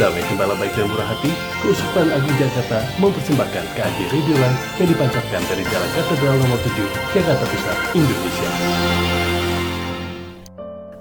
[0.00, 1.28] Damai Gembala Baik dan Murah Hati,
[1.60, 6.72] Keuskupan Agung Jakarta mempersembahkan KAG Radio Live yang dipancarkan dari Jalan Katedral Nomor 7,
[7.12, 9.29] Jakarta Pusat, Indonesia.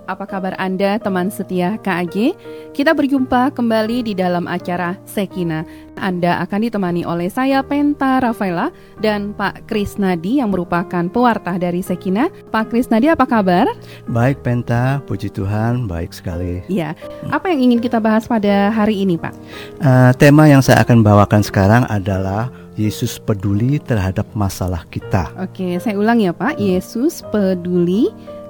[0.09, 2.33] Apa kabar Anda teman setia KAG?
[2.73, 5.61] Kita berjumpa kembali di dalam acara Sekina.
[6.01, 12.33] Anda akan ditemani oleh saya Penta Rafaela dan Pak Krisnadi yang merupakan pewarta dari Sekina.
[12.49, 13.69] Pak Krisnadi apa kabar?
[14.09, 16.65] Baik Penta, puji Tuhan, baik sekali.
[16.65, 16.97] Ya,
[17.29, 19.37] apa yang ingin kita bahas pada hari ini Pak?
[19.77, 22.49] Uh, tema yang saya akan bawakan sekarang adalah
[22.81, 25.29] Yesus peduli terhadap masalah kita.
[25.37, 26.57] Oke, saya ulang ya Pak.
[26.57, 28.09] Yesus peduli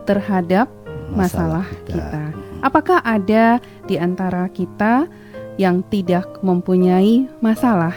[0.10, 0.66] terhadap
[1.14, 1.96] masalah, kita.
[1.98, 2.24] kita.
[2.60, 5.08] Apakah ada di antara kita
[5.56, 7.96] yang tidak mempunyai masalah?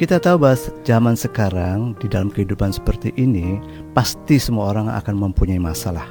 [0.00, 3.60] Kita tahu bahwa zaman sekarang di dalam kehidupan seperti ini
[3.92, 6.08] pasti semua orang akan mempunyai masalah.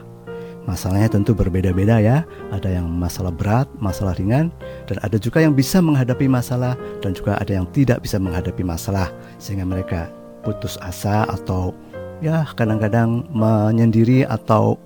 [0.70, 2.22] Masalahnya tentu berbeda-beda ya.
[2.54, 4.54] Ada yang masalah berat, masalah ringan,
[4.86, 9.10] dan ada juga yang bisa menghadapi masalah dan juga ada yang tidak bisa menghadapi masalah
[9.42, 10.14] sehingga mereka
[10.46, 11.74] putus asa atau
[12.22, 14.78] ya kadang-kadang menyendiri atau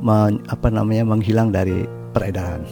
[0.00, 1.84] men, apa namanya menghilang dari
[2.16, 2.64] peredaran.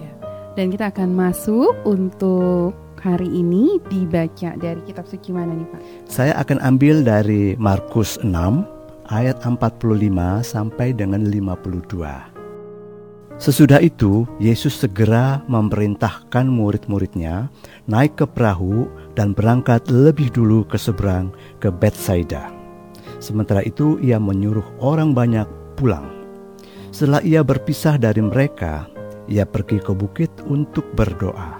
[0.00, 0.12] Ya.
[0.58, 5.80] Dan kita akan masuk untuk hari ini dibaca dari kitab suci mana nih Pak?
[6.06, 8.30] Saya akan ambil dari Markus 6
[9.10, 9.90] ayat 45
[10.46, 12.32] sampai dengan 52.
[13.42, 17.50] Sesudah itu, Yesus segera memerintahkan murid-muridnya
[17.90, 18.86] naik ke perahu
[19.18, 22.54] dan berangkat lebih dulu ke seberang ke Bethsaida.
[23.18, 26.21] Sementara itu, ia menyuruh orang banyak pulang.
[26.92, 28.84] Setelah ia berpisah dari mereka,
[29.24, 31.56] ia pergi ke bukit untuk berdoa.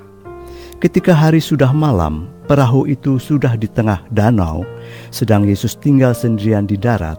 [0.77, 4.61] Ketika hari sudah malam, perahu itu sudah di tengah danau,
[5.09, 7.17] sedang Yesus tinggal sendirian di darat.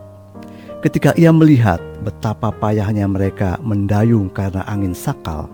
[0.86, 5.50] Ketika ia melihat betapa payahnya mereka mendayung karena angin sakal,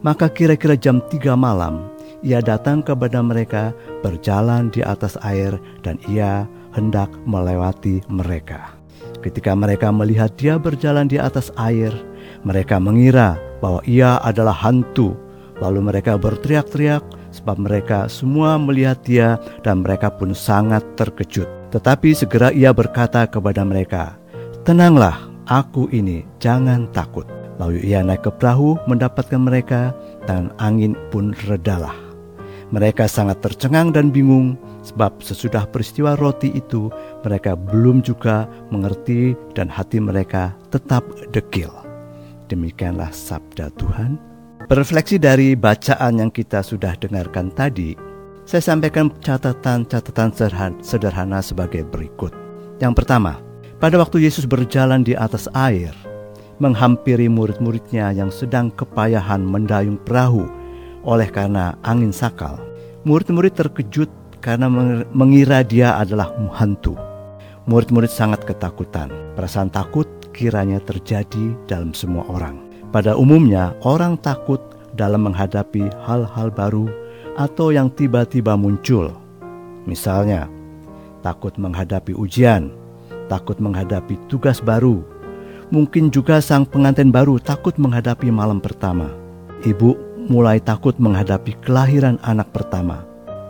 [0.00, 1.92] maka kira-kira jam tiga malam,
[2.24, 8.77] ia datang kepada mereka berjalan di atas air dan ia hendak melewati mereka.
[9.18, 11.90] Ketika mereka melihat dia berjalan di atas air,
[12.46, 15.18] mereka mengira bahwa ia adalah hantu.
[15.58, 17.02] Lalu mereka berteriak-teriak
[17.34, 19.28] sebab mereka semua melihat dia
[19.66, 21.50] dan mereka pun sangat terkejut.
[21.74, 24.14] Tetapi segera ia berkata kepada mereka,
[24.62, 25.18] "Tenanglah,
[25.50, 27.26] aku ini, jangan takut."
[27.58, 29.90] Lalu ia naik ke perahu mendapatkan mereka
[30.30, 32.07] dan angin pun redalah.
[32.68, 36.88] Mereka sangat tercengang dan bingung Sebab sesudah peristiwa roti itu
[37.20, 41.68] mereka belum juga mengerti dan hati mereka tetap dekil.
[42.48, 44.16] Demikianlah sabda Tuhan.
[44.64, 47.92] Berefleksi dari bacaan yang kita sudah dengarkan tadi,
[48.48, 50.32] saya sampaikan catatan-catatan
[50.80, 52.32] sederhana sebagai berikut.
[52.80, 53.36] Yang pertama,
[53.76, 55.92] pada waktu Yesus berjalan di atas air,
[56.56, 60.48] menghampiri murid-muridnya yang sedang kepayahan mendayung perahu
[61.06, 62.58] oleh karena angin sakal,
[63.06, 64.70] murid-murid terkejut karena
[65.12, 66.94] mengira dia adalah hantu.
[67.68, 69.12] Murid-murid sangat ketakutan.
[69.36, 72.56] Perasaan takut kiranya terjadi dalam semua orang.
[72.88, 74.62] Pada umumnya, orang takut
[74.96, 76.88] dalam menghadapi hal-hal baru
[77.36, 79.12] atau yang tiba-tiba muncul.
[79.84, 80.48] Misalnya,
[81.20, 82.72] takut menghadapi ujian,
[83.28, 85.04] takut menghadapi tugas baru.
[85.68, 89.12] Mungkin juga sang pengantin baru takut menghadapi malam pertama.
[89.60, 93.02] Ibu mulai takut menghadapi kelahiran anak pertama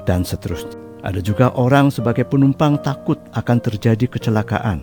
[0.07, 0.79] dan seterusnya.
[1.03, 4.83] Ada juga orang sebagai penumpang takut akan terjadi kecelakaan.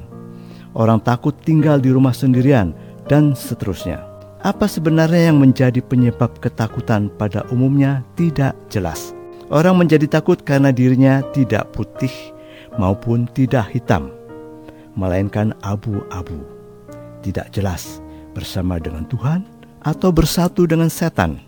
[0.76, 2.72] Orang takut tinggal di rumah sendirian
[3.08, 4.04] dan seterusnya.
[4.46, 9.16] Apa sebenarnya yang menjadi penyebab ketakutan pada umumnya tidak jelas.
[9.50, 12.12] Orang menjadi takut karena dirinya tidak putih
[12.78, 14.12] maupun tidak hitam,
[14.94, 16.44] melainkan abu-abu.
[17.26, 18.02] Tidak jelas
[18.38, 19.48] bersama dengan Tuhan
[19.82, 21.42] atau bersatu dengan setan.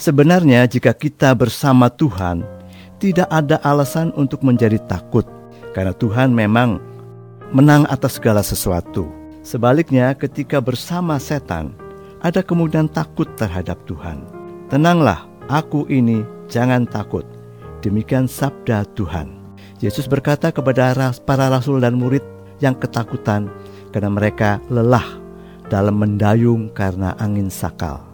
[0.00, 2.40] Sebenarnya jika kita bersama Tuhan,
[2.96, 5.28] tidak ada alasan untuk menjadi takut,
[5.76, 6.80] karena Tuhan memang
[7.52, 9.12] menang atas segala sesuatu.
[9.44, 11.76] Sebaliknya, ketika bersama setan,
[12.24, 14.24] ada kemudian takut terhadap Tuhan.
[14.72, 17.28] Tenanglah, aku ini, jangan takut.
[17.84, 19.36] Demikian sabda Tuhan.
[19.84, 20.96] Yesus berkata kepada
[21.28, 22.24] para rasul dan murid
[22.64, 23.52] yang ketakutan
[23.92, 25.20] karena mereka lelah
[25.68, 28.09] dalam mendayung karena angin sakal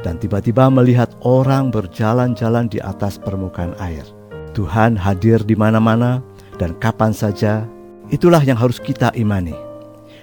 [0.00, 4.04] dan tiba-tiba melihat orang berjalan-jalan di atas permukaan air.
[4.56, 6.24] Tuhan hadir di mana-mana
[6.58, 7.64] dan kapan saja,
[8.10, 9.54] itulah yang harus kita imani.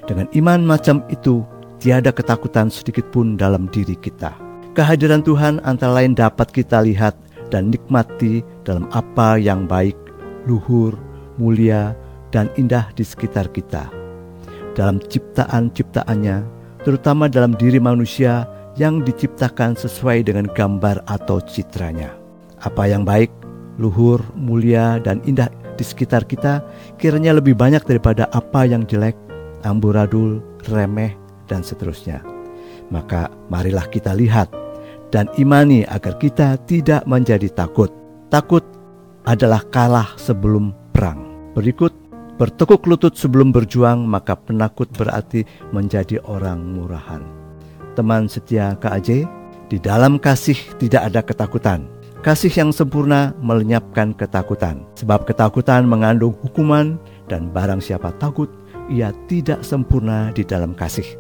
[0.06, 1.44] Dengan iman macam itu,
[1.80, 4.36] tiada ketakutan sedikit pun dalam diri kita.
[4.78, 7.18] Kehadiran Tuhan antara lain dapat kita lihat
[7.50, 9.98] dan nikmati dalam apa yang baik,
[10.46, 10.94] luhur,
[11.40, 11.98] mulia,
[12.30, 13.90] dan indah di sekitar kita.
[14.78, 16.46] Dalam ciptaan-ciptaannya,
[16.86, 18.46] terutama dalam diri manusia
[18.78, 22.14] yang diciptakan sesuai dengan gambar atau citranya.
[22.62, 23.34] Apa yang baik,
[23.82, 26.66] luhur, mulia, dan indah di sekitar kita
[26.98, 29.18] kiranya lebih banyak daripada apa yang jelek,
[29.66, 31.14] amburadul, remeh,
[31.50, 32.22] dan seterusnya.
[32.90, 34.50] Maka marilah kita lihat
[35.14, 37.94] dan imani agar kita tidak menjadi takut.
[38.28, 38.64] Takut
[39.28, 41.52] adalah kalah sebelum perang.
[41.54, 41.92] Berikut,
[42.40, 47.37] bertekuk lutut sebelum berjuang, maka penakut berarti menjadi orang murahan.
[47.98, 49.26] Teman setia KAJ,
[49.74, 51.90] di dalam kasih tidak ada ketakutan.
[52.22, 58.54] Kasih yang sempurna melenyapkan ketakutan, sebab ketakutan mengandung hukuman, dan barang siapa takut,
[58.86, 61.18] ia tidak sempurna di dalam kasih.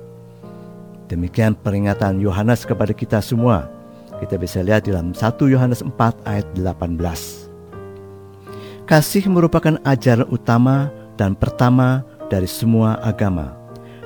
[1.09, 3.73] Demikian peringatan Yohanes kepada kita semua.
[4.21, 5.97] Kita bisa lihat dalam 1 Yohanes 4
[6.29, 8.85] ayat 18.
[8.85, 13.57] Kasih merupakan ajaran utama dan pertama dari semua agama.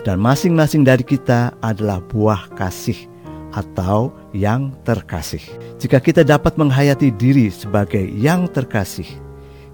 [0.01, 2.97] Dan masing-masing dari kita adalah buah kasih
[3.53, 5.43] atau yang terkasih.
[5.77, 9.05] Jika kita dapat menghayati diri sebagai yang terkasih,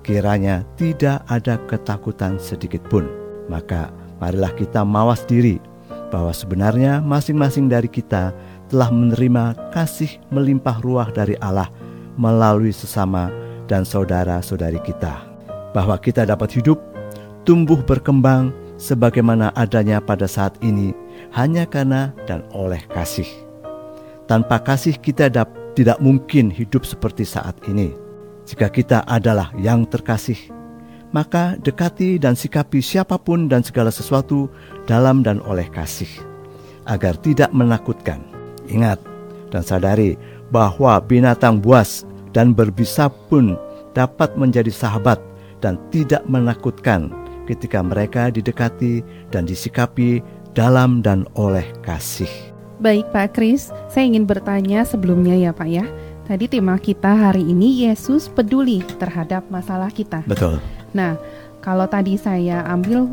[0.04, 3.08] kiranya tidak ada ketakutan sedikit pun.
[3.48, 3.88] Maka
[4.20, 5.64] marilah kita mawas diri
[6.12, 8.36] bahwa sebenarnya masing-masing dari kita
[8.68, 11.72] telah menerima kasih melimpah ruah dari Allah
[12.20, 13.32] melalui sesama
[13.72, 15.24] dan saudara-saudari kita.
[15.72, 16.84] Bahwa kita dapat hidup,
[17.48, 20.94] tumbuh berkembang sebagaimana adanya pada saat ini
[21.34, 23.28] hanya karena dan oleh kasih.
[24.30, 25.28] Tanpa kasih kita
[25.74, 27.92] tidak mungkin hidup seperti saat ini.
[28.48, 30.40] Jika kita adalah yang terkasih,
[31.12, 34.48] maka dekati dan sikapi siapa pun dan segala sesuatu
[34.88, 36.08] dalam dan oleh kasih,
[36.88, 38.24] agar tidak menakutkan.
[38.68, 39.00] Ingat
[39.52, 40.16] dan sadari
[40.52, 43.56] bahwa binatang buas dan berbisa pun
[43.96, 45.20] dapat menjadi sahabat
[45.64, 47.12] dan tidak menakutkan
[47.48, 49.02] ketika mereka didekati
[49.32, 50.20] dan disikapi
[50.52, 52.30] dalam dan oleh kasih.
[52.78, 55.86] Baik Pak Kris, saya ingin bertanya sebelumnya ya Pak ya.
[56.30, 60.22] Tadi tema kita hari ini Yesus peduli terhadap masalah kita.
[60.28, 60.60] Betul.
[60.92, 61.16] Nah,
[61.64, 63.08] kalau tadi saya ambil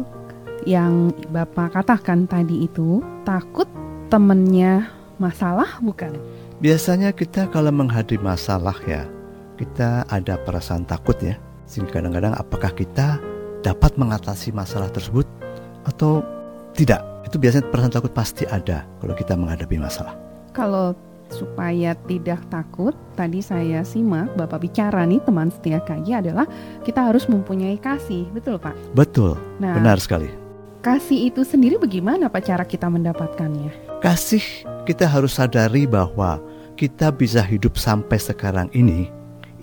[0.68, 3.70] yang Bapak katakan tadi itu takut
[4.12, 6.12] temennya masalah bukan?
[6.60, 9.08] Biasanya kita kalau menghadapi masalah ya,
[9.56, 11.40] kita ada perasaan takut ya.
[11.64, 13.16] Sehingga kadang-kadang apakah kita
[13.64, 15.24] dapat mengatasi masalah tersebut
[15.88, 16.20] atau
[16.76, 17.00] tidak?
[17.24, 20.12] Itu biasanya perasaan takut pasti ada kalau kita menghadapi masalah.
[20.52, 20.92] Kalau
[21.32, 26.46] supaya tidak takut, tadi saya simak Bapak bicara nih teman setia KJ adalah
[26.84, 28.76] kita harus mempunyai kasih, betul Pak?
[28.92, 30.28] Betul, nah, benar sekali.
[30.84, 33.98] Kasih itu sendiri bagaimana Pak cara kita mendapatkannya?
[34.04, 34.44] Kasih
[34.84, 36.36] kita harus sadari bahwa
[36.76, 39.08] kita bisa hidup sampai sekarang ini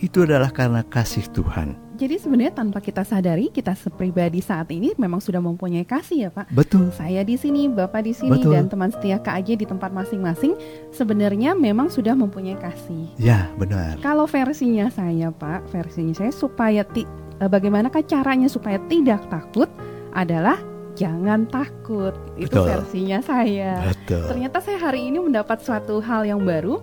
[0.01, 1.77] itu adalah karena kasih Tuhan.
[2.01, 6.49] Jadi sebenarnya tanpa kita sadari kita sepribadi saat ini memang sudah mempunyai kasih ya Pak.
[6.49, 6.89] Betul.
[6.97, 8.57] Saya di sini, Bapak di sini Betul.
[8.57, 10.57] dan teman setia KAJ di tempat masing-masing
[10.89, 13.05] sebenarnya memang sudah mempunyai kasih.
[13.21, 14.01] Ya benar.
[14.01, 17.05] Kalau versinya saya Pak, versinya saya supaya ti,
[17.37, 19.69] eh, bagaimanakah caranya supaya tidak takut
[20.17, 20.57] adalah
[20.97, 22.17] jangan takut.
[22.33, 22.81] Itu Betul.
[22.81, 23.93] versinya saya.
[23.93, 24.25] Betul.
[24.25, 26.81] Ternyata saya hari ini mendapat suatu hal yang baru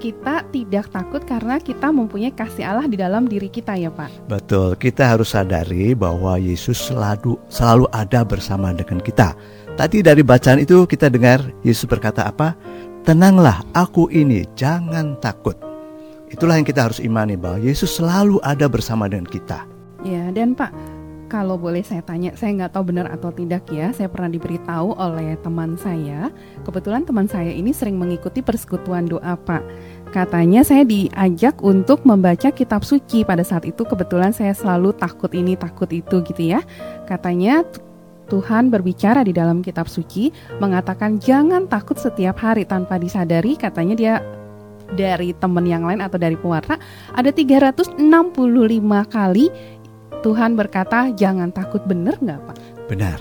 [0.00, 4.32] kita tidak takut karena kita mempunyai kasih Allah di dalam diri kita ya Pak.
[4.32, 9.36] Betul, kita harus sadari bahwa Yesus selalu selalu ada bersama dengan kita.
[9.76, 12.56] Tadi dari bacaan itu kita dengar Yesus berkata apa?
[13.04, 15.56] Tenanglah, aku ini, jangan takut.
[16.32, 19.64] Itulah yang kita harus imani bahwa Yesus selalu ada bersama dengan kita.
[20.00, 20.72] Ya, dan Pak,
[21.30, 23.94] kalau boleh saya tanya, saya nggak tahu benar atau tidak ya.
[23.94, 26.34] Saya pernah diberitahu oleh teman saya.
[26.66, 29.62] Kebetulan teman saya ini sering mengikuti persekutuan doa, Pak.
[30.10, 35.54] Katanya saya diajak untuk membaca kitab suci pada saat itu kebetulan saya selalu takut ini
[35.54, 36.66] takut itu gitu ya.
[37.06, 37.62] Katanya
[38.26, 44.14] Tuhan berbicara di dalam kitab suci mengatakan jangan takut setiap hari tanpa disadari katanya dia
[44.94, 46.78] dari teman yang lain atau dari pewarta
[47.14, 48.02] ada 365
[49.06, 49.46] kali
[50.20, 52.56] Tuhan berkata jangan takut benar nggak Pak?
[52.92, 53.18] Benar.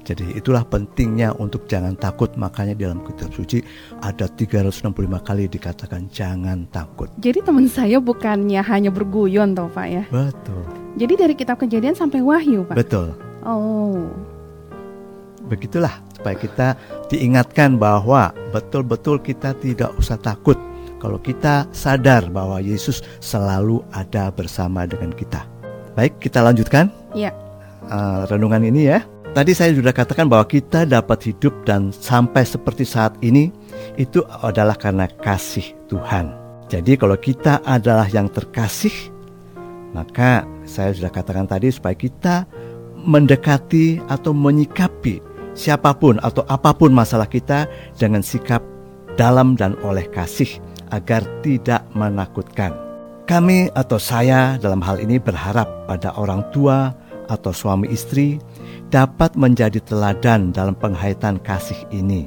[0.00, 3.60] Jadi itulah pentingnya untuk jangan takut makanya dalam kitab suci
[4.00, 4.88] ada 365
[5.20, 7.12] kali dikatakan jangan takut.
[7.20, 10.04] Jadi teman saya bukannya hanya berguyon toh Pak ya?
[10.08, 10.64] Betul.
[10.96, 12.74] Jadi dari kitab kejadian sampai wahyu Pak?
[12.74, 13.12] Betul.
[13.44, 14.08] Oh.
[15.46, 16.68] Begitulah supaya kita
[17.12, 20.56] diingatkan bahwa betul-betul kita tidak usah takut
[20.96, 25.59] kalau kita sadar bahwa Yesus selalu ada bersama dengan kita.
[26.00, 26.88] Baik, kita lanjutkan.
[27.12, 27.28] Iya.
[27.84, 29.04] Uh, renungan ini ya.
[29.36, 33.52] Tadi saya sudah katakan bahwa kita dapat hidup dan sampai seperti saat ini
[34.00, 36.32] itu adalah karena kasih Tuhan.
[36.72, 39.12] Jadi kalau kita adalah yang terkasih,
[39.92, 42.48] maka saya sudah katakan tadi supaya kita
[43.04, 45.20] mendekati atau menyikapi
[45.52, 47.68] siapa pun atau apa pun masalah kita
[48.00, 48.64] dengan sikap
[49.20, 50.48] dalam dan oleh kasih
[50.96, 52.89] agar tidak menakutkan.
[53.30, 56.90] Kami atau saya dalam hal ini berharap pada orang tua
[57.30, 58.42] atau suami istri
[58.90, 62.26] dapat menjadi teladan dalam penghayatan kasih ini.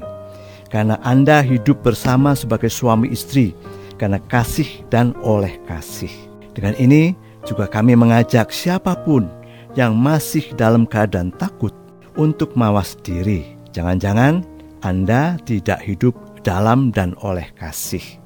[0.72, 3.52] Karena Anda hidup bersama sebagai suami istri
[4.00, 6.08] karena kasih dan oleh kasih.
[6.56, 7.12] Dengan ini
[7.44, 9.28] juga kami mengajak siapa pun
[9.76, 11.76] yang masih dalam keadaan takut
[12.16, 13.44] untuk mawas diri.
[13.76, 14.40] Jangan-jangan
[14.80, 18.24] Anda tidak hidup dalam dan oleh kasih.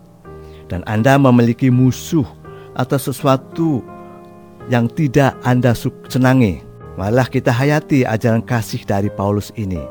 [0.70, 2.38] Dan Anda memiliki musuh
[2.78, 3.82] atau sesuatu
[4.70, 5.75] yang tidak Anda
[6.08, 6.62] senangi.
[6.94, 9.82] Malah kita hayati ajaran kasih dari Paulus ini.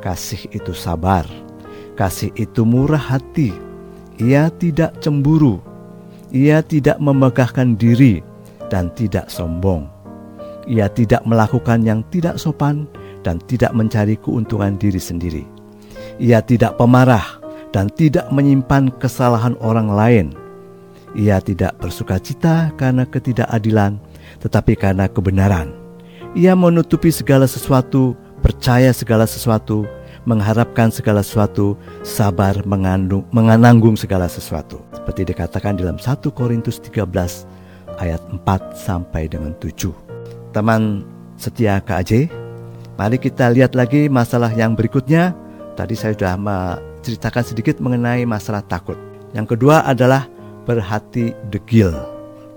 [0.00, 1.24] Kasih itu sabar.
[1.96, 3.52] Kasih itu murah hati.
[4.20, 5.60] Ia tidak cemburu.
[6.32, 8.20] Ia tidak memegahkan diri
[8.68, 9.88] dan tidak sombong.
[10.66, 12.84] Ia tidak melakukan yang tidak sopan
[13.24, 15.44] dan tidak mencari keuntungan diri sendiri.
[16.20, 17.24] Ia tidak pemarah
[17.72, 20.26] dan tidak menyimpan kesalahan orang lain
[21.16, 23.96] ia tidak bersuka cita karena ketidakadilan,
[24.44, 25.72] tetapi karena kebenaran.
[26.36, 28.12] Ia menutupi segala sesuatu,
[28.44, 29.88] percaya segala sesuatu,
[30.28, 34.84] mengharapkan segala sesuatu, sabar mengandung, menanggung segala sesuatu.
[34.92, 37.08] Seperti dikatakan dalam 1 Korintus 13
[37.96, 38.44] ayat 4
[38.76, 39.96] sampai dengan 7.
[40.52, 41.00] Teman
[41.40, 42.28] setia KAJ,
[43.00, 45.32] mari kita lihat lagi masalah yang berikutnya.
[45.80, 49.00] Tadi saya sudah menceritakan sedikit mengenai masalah takut.
[49.32, 50.28] Yang kedua adalah
[50.66, 51.94] berhati degil.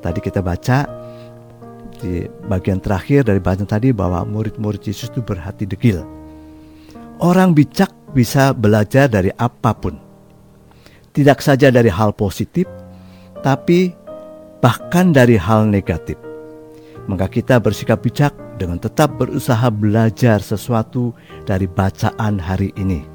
[0.01, 0.89] Tadi kita baca
[2.01, 6.01] di bagian terakhir dari bacaan tadi bahwa murid-murid Yesus itu berhati degil.
[7.21, 10.01] Orang bijak bisa belajar dari apa pun.
[11.13, 12.65] Tidak saja dari hal positif,
[13.45, 13.91] tapi
[14.63, 16.15] bahkan dari hal negatif.
[17.11, 21.11] Maka kita bersikap bijak dengan tetap berusaha belajar sesuatu
[21.43, 23.08] dari bacaan hari ini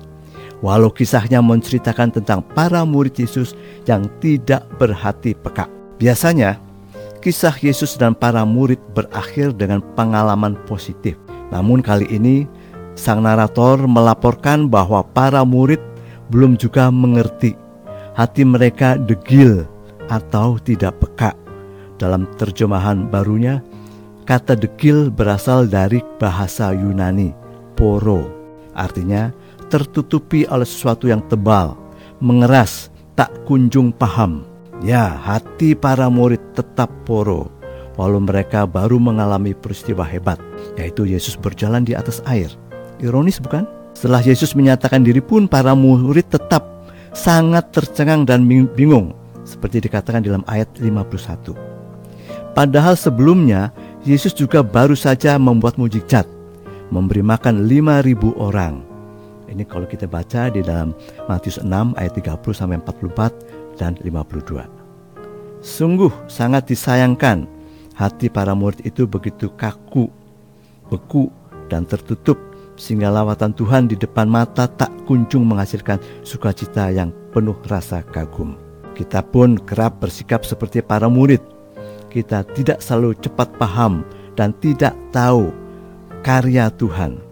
[0.64, 3.52] Walau kisahnya menceritakan tentang para murid Yesus
[3.84, 5.68] yang tidak berhati peka.
[6.00, 6.56] Biasanya,
[7.20, 11.20] kisah Yesus dan para murid berakhir dengan pengalaman positif.
[11.52, 12.48] Namun kali ini,
[12.96, 15.84] sang narator melaporkan bahwa para murid
[16.32, 17.52] belum juga mengerti.
[18.16, 19.68] Hati mereka degil
[20.08, 21.36] atau tidak peka.
[22.00, 23.60] Dalam terjemahan barunya,
[24.24, 27.36] kata degil berasal dari bahasa Yunani,
[27.76, 28.32] poro.
[28.72, 29.28] Artinya,
[29.68, 31.76] tertutupi oleh sesuatu yang tebal,
[32.18, 34.44] mengeras, tak kunjung paham.
[34.82, 37.48] Ya, hati para murid tetap poro,
[37.96, 40.36] walau mereka baru mengalami peristiwa hebat,
[40.76, 42.50] yaitu Yesus berjalan di atas air.
[42.98, 43.64] Ironis bukan?
[43.94, 46.66] Setelah Yesus menyatakan diri pun para murid tetap
[47.14, 49.14] sangat tercengang dan bingung,
[49.46, 51.54] seperti dikatakan dalam ayat 51.
[52.54, 53.70] Padahal sebelumnya
[54.02, 56.26] Yesus juga baru saja membuat mujizat,
[56.90, 58.93] memberi makan 5000 orang.
[59.54, 60.90] Ini kalau kita baca di dalam
[61.30, 64.66] Matius 6 ayat 30 sampai 44 dan 52.
[65.62, 67.46] Sungguh sangat disayangkan
[67.94, 70.10] hati para murid itu begitu kaku,
[70.90, 71.30] beku
[71.70, 72.34] dan tertutup
[72.74, 78.58] sehingga lawatan Tuhan di depan mata tak kunjung menghasilkan sukacita yang penuh rasa kagum.
[78.98, 81.40] Kita pun kerap bersikap seperti para murid.
[82.10, 84.02] Kita tidak selalu cepat paham
[84.34, 85.54] dan tidak tahu
[86.26, 87.23] karya Tuhan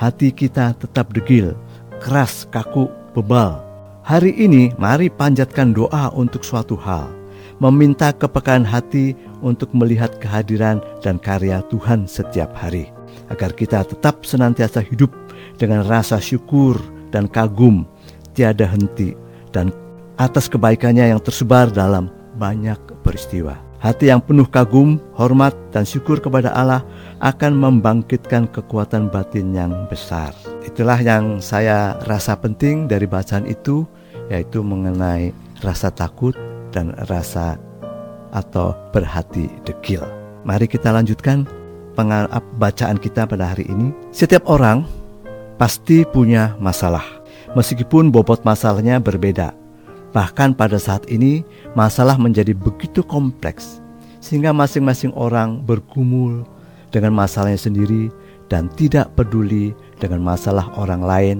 [0.00, 1.52] hati kita tetap degil,
[2.00, 3.60] keras, kaku, bebal.
[4.00, 7.12] Hari ini mari panjatkan doa untuk suatu hal,
[7.60, 9.12] meminta kepekaan hati
[9.44, 12.88] untuk melihat kehadiran dan karya Tuhan setiap hari,
[13.28, 15.12] agar kita tetap senantiasa hidup
[15.60, 16.80] dengan rasa syukur
[17.12, 17.84] dan kagum
[18.32, 19.12] tiada henti
[19.52, 19.68] dan
[20.16, 22.08] atas kebaikannya yang tersebar dalam
[22.40, 23.69] banyak peristiwa.
[23.80, 26.84] Hati yang penuh kagum, hormat, dan syukur kepada Allah
[27.24, 30.36] akan membangkitkan kekuatan batin yang besar.
[30.68, 33.88] Itulah yang saya rasa penting dari bacaan itu,
[34.28, 35.32] yaitu mengenai
[35.64, 36.36] rasa takut
[36.76, 37.56] dan rasa
[38.36, 40.04] atau berhati dekil.
[40.44, 41.48] Mari kita lanjutkan
[42.60, 43.96] bacaan kita pada hari ini.
[44.12, 44.84] Setiap orang
[45.56, 47.04] pasti punya masalah,
[47.56, 49.56] meskipun bobot masalahnya berbeda.
[50.10, 51.46] Bahkan pada saat ini
[51.78, 53.78] masalah menjadi begitu kompleks
[54.18, 56.44] sehingga masing-masing orang bergumul
[56.90, 58.10] dengan masalahnya sendiri
[58.50, 61.38] dan tidak peduli dengan masalah orang lain,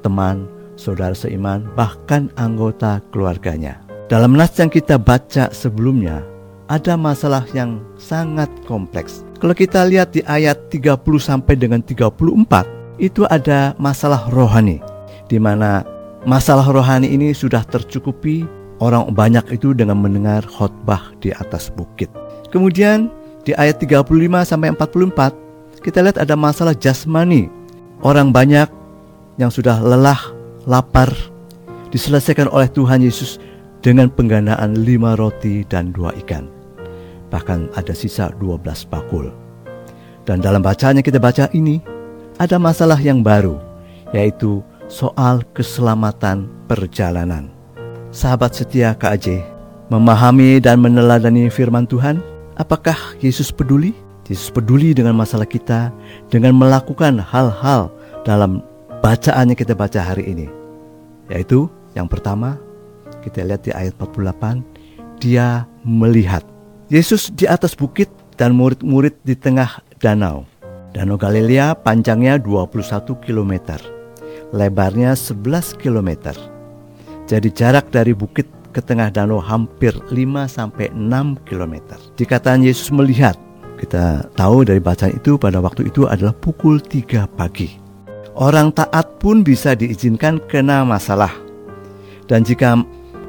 [0.00, 0.46] teman,
[0.78, 3.82] saudara seiman, bahkan anggota keluarganya.
[4.06, 6.22] Dalam nas yang kita baca sebelumnya,
[6.70, 9.26] ada masalah yang sangat kompleks.
[9.42, 12.64] Kalau kita lihat di ayat 30 sampai dengan 34,
[12.96, 14.78] itu ada masalah rohani
[15.26, 15.82] di mana
[16.24, 18.48] Masalah rohani ini sudah tercukupi
[18.80, 22.08] orang banyak itu dengan mendengar khotbah di atas bukit.
[22.48, 23.12] Kemudian
[23.44, 24.08] di ayat 35
[24.48, 27.52] sampai 44 kita lihat ada masalah jasmani.
[28.00, 28.72] Orang banyak
[29.36, 30.20] yang sudah lelah,
[30.64, 31.12] lapar
[31.92, 33.36] diselesaikan oleh Tuhan Yesus
[33.84, 36.48] dengan penggandaan lima roti dan dua ikan.
[37.34, 39.34] bahkan ada sisa 12 bakul.
[40.22, 41.82] Dan dalam bacaan yang kita baca ini,
[42.38, 43.58] ada masalah yang baru,
[44.14, 47.48] yaitu soal keselamatan perjalanan.
[48.14, 49.42] Sahabat setia KAJ,
[49.90, 52.22] memahami dan meneladani firman Tuhan,
[52.56, 53.92] apakah Yesus peduli?
[54.24, 55.92] Yesus peduli dengan masalah kita
[56.32, 57.92] dengan melakukan hal-hal
[58.24, 58.64] dalam
[59.04, 60.46] bacaan yang kita baca hari ini.
[61.28, 62.56] Yaitu yang pertama,
[63.20, 64.64] kita lihat di ayat 48,
[65.20, 66.44] dia melihat.
[66.88, 70.44] Yesus di atas bukit dan murid-murid di tengah danau.
[70.94, 73.52] Danau Galilea panjangnya 21 km,
[74.54, 76.30] lebarnya 11 km.
[77.26, 80.14] Jadi jarak dari bukit ke tengah danau hampir 5
[80.46, 81.98] sampai 6 km.
[82.14, 83.34] Dikatakan Yesus melihat,
[83.82, 87.82] kita tahu dari bacaan itu pada waktu itu adalah pukul 3 pagi.
[88.34, 91.30] Orang taat pun bisa diizinkan kena masalah.
[92.26, 92.78] Dan jika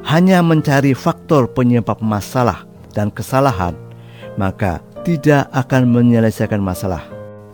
[0.05, 3.77] hanya mencari faktor penyebab masalah dan kesalahan,
[4.38, 7.05] maka tidak akan menyelesaikan masalah.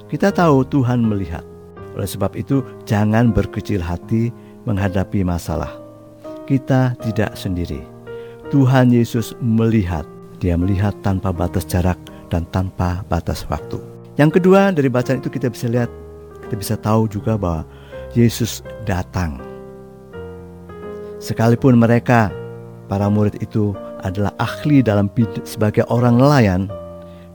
[0.07, 1.50] Kita tahu Tuhan melihat.
[1.95, 4.31] Oleh sebab itu, jangan berkecil hati
[4.63, 5.71] menghadapi masalah.
[6.47, 7.83] Kita tidak sendiri.
[8.51, 10.03] Tuhan Yesus melihat.
[10.41, 11.95] Dia melihat tanpa batas jarak
[12.33, 13.79] dan tanpa batas waktu.
[14.19, 15.87] Yang kedua, dari bacaan itu kita bisa lihat,
[16.43, 17.63] kita bisa tahu juga bahwa
[18.11, 19.39] Yesus datang.
[21.21, 22.33] Sekalipun mereka,
[22.91, 23.71] para murid itu
[24.03, 25.07] adalah ahli dalam
[25.47, 26.67] sebagai orang nelayan,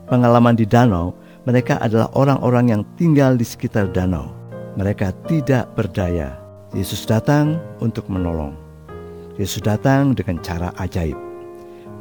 [0.05, 1.17] pengalaman di danau,
[1.49, 4.36] mereka adalah orang-orang yang tinggal di sekitar danau.
[4.77, 6.37] Mereka tidak berdaya.
[6.69, 8.53] Yesus datang untuk menolong.
[9.41, 11.17] Yesus datang dengan cara ajaib,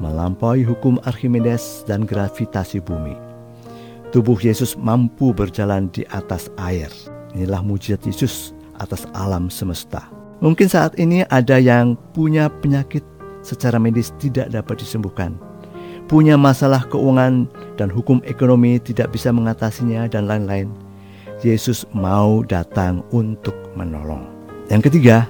[0.04, 3.16] melampaui hukum Archimedes dan gravitasi bumi.
[4.12, 6.92] Tubuh Yesus mampu berjalan di atas air.
[7.32, 10.04] Inilah mujizat Yesus atas alam semesta.
[10.44, 13.04] Mungkin saat ini ada yang punya penyakit
[13.40, 15.40] secara medis tidak dapat disembuhkan
[16.06, 20.85] punya masalah keuangan dan hukum ekonomi tidak bisa mengatasinya dan lain-lain.
[21.44, 24.24] Yesus mau datang untuk menolong.
[24.72, 25.28] Yang ketiga,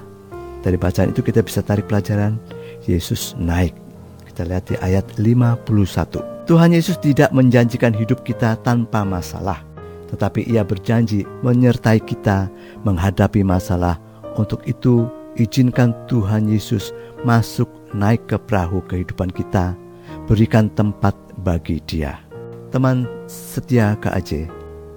[0.63, 2.39] dari bacaan itu kita bisa tarik pelajaran
[2.87, 3.75] Yesus naik.
[4.23, 6.47] Kita lihat di ayat 51.
[6.47, 9.59] Tuhan Yesus tidak menjanjikan hidup kita tanpa masalah,
[10.07, 12.47] tetapi ia berjanji menyertai kita
[12.87, 13.99] menghadapi masalah.
[14.39, 16.95] Untuk itu, izinkan Tuhan Yesus
[17.27, 19.75] masuk naik ke perahu kehidupan kita
[20.29, 22.15] berikan tempat bagi dia.
[22.71, 24.47] Teman setia KAJ,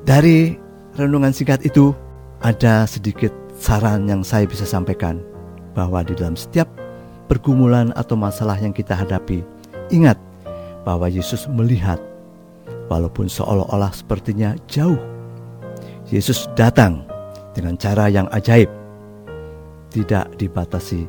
[0.02, 0.58] dari
[0.96, 1.94] renungan singkat itu
[2.40, 5.20] ada sedikit saran yang saya bisa sampaikan
[5.76, 6.66] bahwa di dalam setiap
[7.30, 9.44] pergumulan atau masalah yang kita hadapi,
[9.92, 10.18] ingat
[10.82, 12.00] bahwa Yesus melihat
[12.90, 14.98] walaupun seolah-olah sepertinya jauh.
[16.10, 17.06] Yesus datang
[17.54, 18.66] dengan cara yang ajaib,
[19.94, 21.06] tidak dibatasi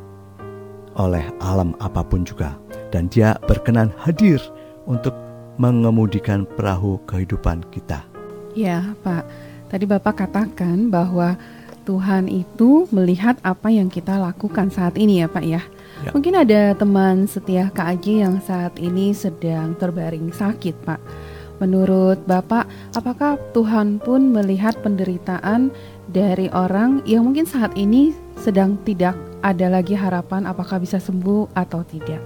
[0.94, 2.54] oleh alam apa pun juga
[2.92, 4.38] dan dia berkenan hadir
[4.84, 5.16] untuk
[5.56, 8.04] mengemudikan perahu kehidupan kita.
[8.52, 9.24] Ya, Pak.
[9.72, 11.40] Tadi Bapak katakan bahwa
[11.88, 15.64] Tuhan itu melihat apa yang kita lakukan saat ini ya, Pak ya.
[16.04, 16.10] ya.
[16.12, 21.00] Mungkin ada teman setia KAJ yang saat ini sedang terbaring sakit, Pak.
[21.64, 25.72] Menurut Bapak, apakah Tuhan pun melihat penderitaan
[26.04, 31.80] dari orang yang mungkin saat ini sedang tidak ada lagi harapan apakah bisa sembuh atau
[31.88, 32.20] tidak?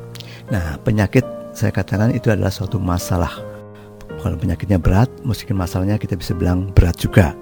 [0.50, 1.22] Nah, penyakit
[1.54, 3.55] saya katakan itu adalah suatu masalah.
[4.22, 7.36] Kalau penyakitnya berat, mungkin masalahnya kita bisa bilang berat juga.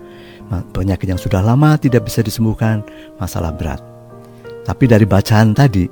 [0.77, 2.85] Penyakit yang sudah lama tidak bisa disembuhkan,
[3.17, 3.81] masalah berat.
[4.65, 5.89] Tapi dari bacaan tadi,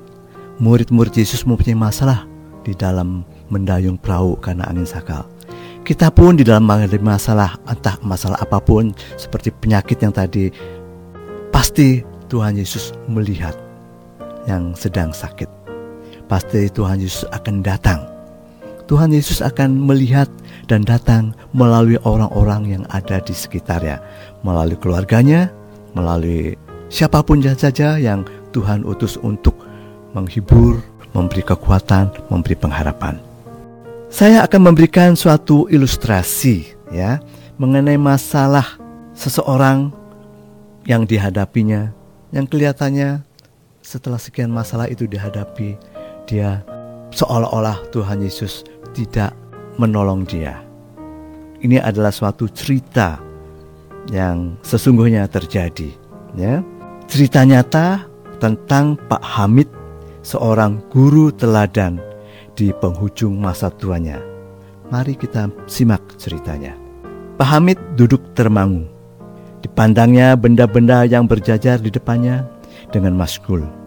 [0.61, 2.29] murid-murid Yesus mempunyai masalah
[2.63, 5.25] di dalam mendayung perahu karena angin sakal.
[5.83, 10.53] Kita pun di dalam menghadapi masalah, entah masalah apa pun, seperti penyakit yang tadi,
[11.51, 13.57] pasti Tuhan Yesus melihat
[14.47, 15.63] yang sedang sakit
[16.33, 18.12] pasti Tuhan Yesus akan datang.
[18.87, 20.27] Tuhan Yesus akan melihat
[20.67, 24.03] dan datang melalui orang-orang yang ada di sekitarnya,
[24.43, 25.51] melalui keluarganya,
[25.95, 26.59] melalui
[26.93, 29.57] siapa pun saja yang Tuhan utus untuk
[30.13, 30.81] menghibur,
[31.17, 33.17] memberi kekuatan, memberi pengharapan.
[34.13, 37.17] Saya akan memberikan suatu ilustrasi ya
[37.57, 38.77] mengenai masalah
[39.17, 39.89] seseorang
[40.85, 41.97] yang dihadapinya
[42.29, 43.25] yang kelihatannya
[43.81, 45.81] setelah sekian masalah itu dihadapi
[46.29, 46.61] dia
[47.13, 48.65] seolah-olah Tuhan Yesus
[48.97, 49.37] tidak
[49.77, 50.61] menolong dia.
[51.63, 53.23] Ini adalah suatu cerita
[54.11, 55.95] yang sesungguhnya terjadi,
[56.35, 56.59] ya.
[57.07, 58.03] Cerita nyata
[58.43, 59.71] tentang Pak Hamid,
[60.27, 62.03] seorang guru teladan
[62.59, 64.19] di penghujung masa tuanya.
[64.91, 66.75] Mari kita simak ceritanya.
[67.39, 68.89] Pak Hamid duduk termangu.
[69.63, 72.43] Dipandangnya benda-benda yang berjajar di depannya
[72.91, 73.82] dengan maskul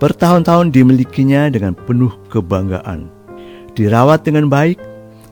[0.00, 3.12] bertahun-tahun dimilikinya dengan penuh kebanggaan.
[3.76, 4.80] Dirawat dengan baik,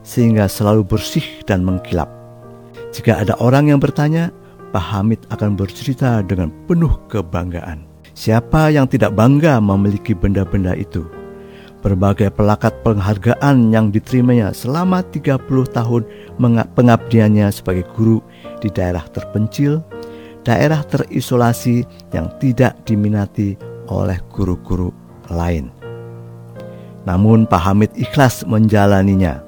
[0.05, 2.07] sehingga selalu bersih dan mengkilap.
[2.93, 4.29] Jika ada orang yang bertanya,
[4.69, 7.89] Pak Hamid akan bercerita dengan penuh kebanggaan.
[8.13, 11.05] Siapa yang tidak bangga memiliki benda-benda itu?
[11.79, 15.39] Berbagai pelakat penghargaan yang diterimanya selama 30
[15.71, 16.03] tahun
[16.75, 18.19] pengabdiannya sebagai guru
[18.59, 19.79] di daerah terpencil,
[20.43, 24.93] daerah terisolasi yang tidak diminati oleh guru-guru
[25.33, 25.73] lain.
[27.09, 29.41] Namun Pak Hamid ikhlas menjalaninya,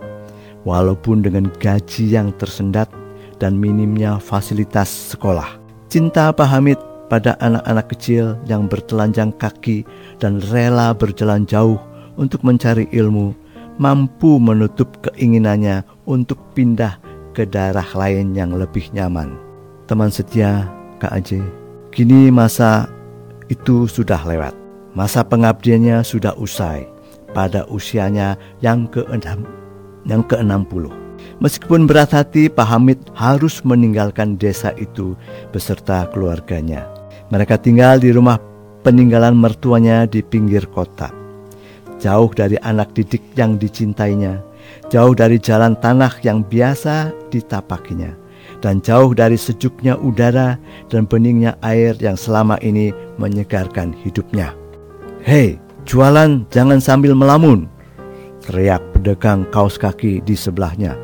[0.66, 2.90] walaupun dengan gaji yang tersendat
[3.38, 5.58] dan minimnya fasilitas sekolah.
[5.90, 6.80] Cinta Pak Hamid
[7.12, 9.84] pada anak-anak kecil yang bertelanjang kaki
[10.22, 11.76] dan rela berjalan jauh
[12.16, 13.36] untuk mencari ilmu,
[13.76, 16.96] mampu menutup keinginannya untuk pindah
[17.36, 19.36] ke daerah lain yang lebih nyaman.
[19.92, 20.72] Teman setia
[21.04, 21.44] Kak Aje,
[21.92, 22.88] kini masa
[23.52, 24.56] itu sudah lewat.
[24.96, 26.88] Masa pengabdiannya sudah usai
[27.36, 29.44] pada usianya yang ke-6
[30.08, 30.88] yang ke-60.
[31.44, 35.14] Meskipun berat hati, Pak Hamid harus meninggalkan desa itu
[35.54, 36.90] beserta keluarganya.
[37.30, 38.42] Mereka tinggal di rumah
[38.82, 41.14] peninggalan mertuanya di pinggir kota.
[42.02, 44.42] Jauh dari anak didik yang dicintainya,
[44.90, 48.10] jauh dari jalan tanah yang biasa ditapakinya,
[48.62, 50.56] dan jauh dari sejuknya udara
[50.88, 54.54] dan beningnya air yang selama ini menyegarkan hidupnya.
[55.26, 57.66] Hei, jualan jangan sambil melamun,
[58.46, 60.98] teriak pedagang kaos kaki di sebelahnya.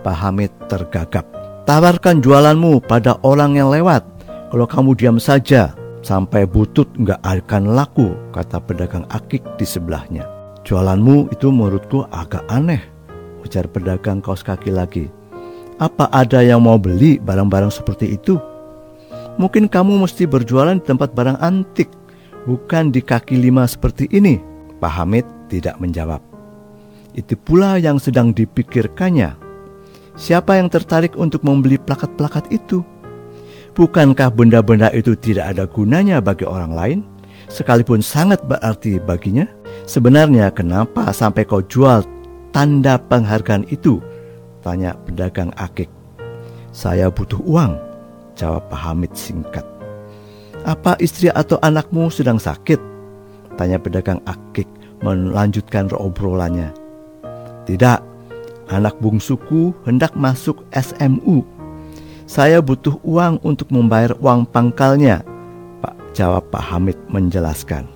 [0.00, 1.28] Pak Hamid tergagap.
[1.68, 4.00] Tawarkan jualanmu pada orang yang lewat,
[4.48, 10.24] kalau kamu diam saja, sampai butut nggak akan laku, kata pedagang akik di sebelahnya.
[10.64, 12.80] Jualanmu itu menurutku agak aneh,
[13.44, 15.12] ujar pedagang kaos kaki lagi.
[15.78, 18.34] Apa ada yang mau beli barang-barang seperti itu?
[19.38, 21.86] Mungkin kamu mesti berjualan di tempat barang antik,
[22.50, 24.42] bukan di kaki lima seperti ini.
[24.82, 26.18] Pak Hamid tidak menjawab.
[27.14, 29.38] Itu pula yang sedang dipikirkannya.
[30.18, 32.82] Siapa yang tertarik untuk membeli plakat-plakat itu?
[33.78, 36.98] Bukankah benda-benda itu tidak ada gunanya bagi orang lain,
[37.46, 39.46] sekalipun sangat berarti baginya?
[39.86, 42.02] Sebenarnya kenapa sampai kau jual
[42.50, 44.02] tanda penghargaan itu?
[44.68, 45.88] Tanya pedagang akik.
[46.76, 47.80] Saya butuh uang,
[48.36, 49.64] jawab Pak Hamid singkat.
[50.68, 52.76] Apa istri atau anakmu sedang sakit?
[53.56, 54.68] Tanya pedagang akik
[55.00, 56.68] melanjutkan obrolannya.
[57.64, 58.00] Tidak,
[58.68, 61.48] anak bungsuku hendak masuk SMU
[62.28, 65.24] saya butuh uang untuk membayar uang pangkalnya.
[65.80, 67.88] Pak jawab Pak Hamid menjelaskan.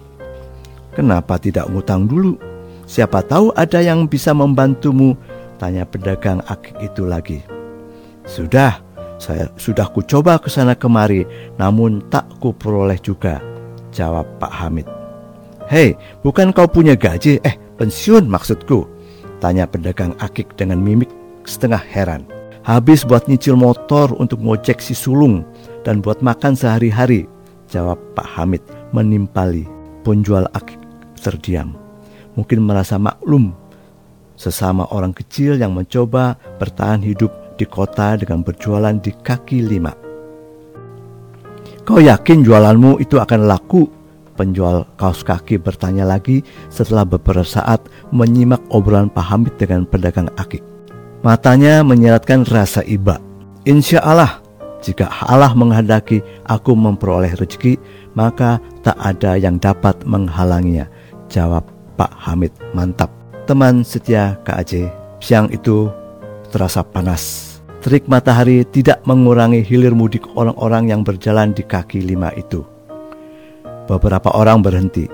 [0.97, 2.41] Kenapa tidak ngutang dulu?
[2.89, 5.21] Siapa tahu ada yang bisa membantumu,
[5.62, 7.38] tanya pedagang akik itu lagi.
[8.27, 8.83] Sudah,
[9.22, 11.22] saya sudah kucoba ke sana kemari,
[11.55, 13.38] namun tak kuperoleh juga,
[13.94, 14.90] jawab Pak Hamid.
[15.70, 15.94] Hei,
[16.27, 17.38] bukan kau punya gaji?
[17.46, 18.90] Eh, pensiun maksudku,
[19.38, 21.09] tanya pedagang akik dengan mimik
[21.46, 22.27] setengah heran.
[22.66, 25.46] Habis buat nyicil motor untuk ngocek si sulung
[25.87, 27.31] dan buat makan sehari-hari,
[27.70, 29.66] jawab Pak Hamid menimpali
[30.03, 30.79] penjual akik
[31.22, 31.79] terdiam.
[32.35, 33.55] Mungkin merasa maklum
[34.42, 39.94] sesama orang kecil yang mencoba bertahan hidup di kota dengan berjualan di kaki lima.
[41.87, 43.87] Kau yakin jualanmu itu akan laku?
[44.35, 50.64] Penjual kaos kaki bertanya lagi setelah beberapa saat menyimak obrolan Pak Hamid dengan pedagang akik.
[51.22, 53.22] Matanya menyeratkan rasa iba.
[53.62, 54.42] Insya Allah,
[54.83, 57.78] jika Allah menghendaki aku memperoleh rezeki,
[58.18, 60.90] maka tak ada yang dapat menghalanginya.
[61.31, 61.62] Jawab
[61.94, 63.22] Pak Hamid mantap.
[63.53, 64.88] Teman setia Aceh,
[65.21, 65.93] siang itu
[66.49, 67.61] terasa panas.
[67.85, 72.65] Terik matahari tidak mengurangi hilir mudik orang-orang yang berjalan di kaki lima itu.
[73.85, 75.05] Beberapa orang berhenti,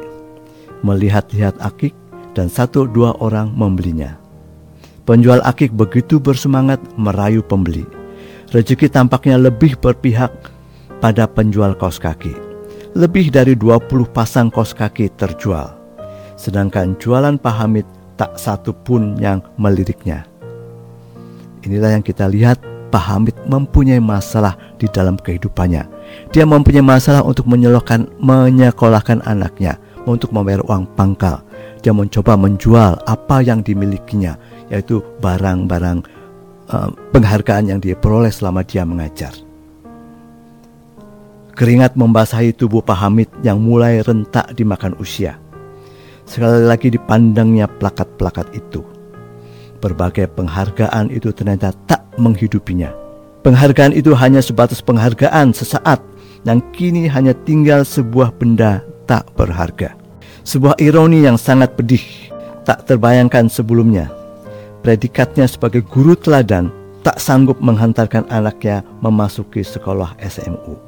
[0.87, 1.90] melihat-lihat akik
[2.38, 4.14] dan satu dua orang membelinya.
[5.03, 7.90] Penjual akik begitu bersemangat merayu pembeli.
[8.55, 10.31] Rezeki tampaknya lebih berpihak
[11.03, 12.38] pada penjual kaos kaki.
[12.94, 15.74] Lebih dari 20 pasang kaos kaki terjual.
[16.38, 20.26] Sedangkan jualan Pak Hamid tak satu pun yang meliriknya.
[21.62, 25.87] Inilah yang kita lihat Pak Hamid mempunyai masalah di dalam kehidupannya.
[26.33, 29.76] Dia mempunyai masalah untuk menyekolahkan, menyekolahkan anaknya,
[30.09, 31.44] untuk membayar uang pangkal.
[31.85, 34.35] Dia mencoba menjual apa yang dimilikinya,
[34.72, 36.02] yaitu barang-barang
[36.72, 39.37] uh, penghargaan yang dia peroleh selama dia mengajar.
[41.59, 45.37] Keringat membasahi tubuh Pak Hamid yang mulai rentak dimakan usia.
[46.28, 48.84] Sekali lagi dipandangnya plakat-plakat itu.
[49.80, 52.92] Berbagai penghargaan itu ternyata tak menghidupinya.
[53.40, 56.04] Penghargaan itu hanya sebatas penghargaan sesaat
[56.44, 59.96] yang kini hanya tinggal sebuah benda tak berharga.
[60.44, 62.04] Sebuah ironi yang sangat pedih,
[62.68, 64.12] tak terbayangkan sebelumnya
[64.88, 66.72] predikatnya sebagai guru teladan
[67.04, 70.88] tak sanggup menghantarkan anaknya memasuki sekolah SMU.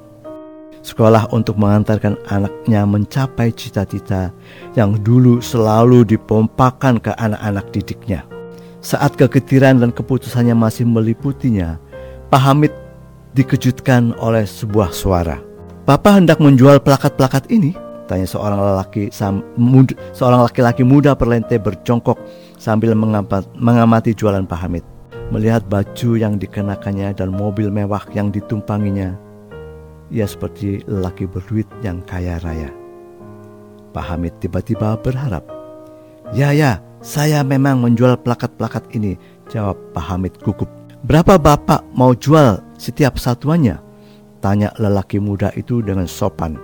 [0.81, 4.33] Sekolah untuk mengantarkan anaknya mencapai cita-cita
[4.73, 8.25] yang dulu selalu dipompakan ke anak-anak didiknya.
[8.81, 11.77] Saat kegetiran dan keputusannya masih meliputinya,
[12.33, 12.73] Pak Hamid
[13.37, 15.37] dikejutkan oleh sebuah suara.
[15.85, 17.77] Bapak hendak menjual plakat-plakat ini?
[18.09, 19.13] Tanya seorang lelaki
[20.17, 22.17] seorang laki-laki muda perlente berjongkok
[22.57, 24.85] sambil mengamati jualan Pak Hamid.
[25.31, 29.15] Melihat baju yang dikenakannya dan mobil mewah yang ditumpanginya,
[30.11, 32.71] ia seperti lelaki berduit yang kaya raya.
[33.91, 35.43] Pak Hamid tiba-tiba berharap.
[36.31, 39.19] Ya ya, saya memang menjual plakat-plakat ini,
[39.51, 40.71] jawab Pak Hamid gugup.
[41.01, 43.81] Berapa bapak mau jual setiap satuannya?
[44.39, 46.55] Tanya lelaki muda itu dengan sopan.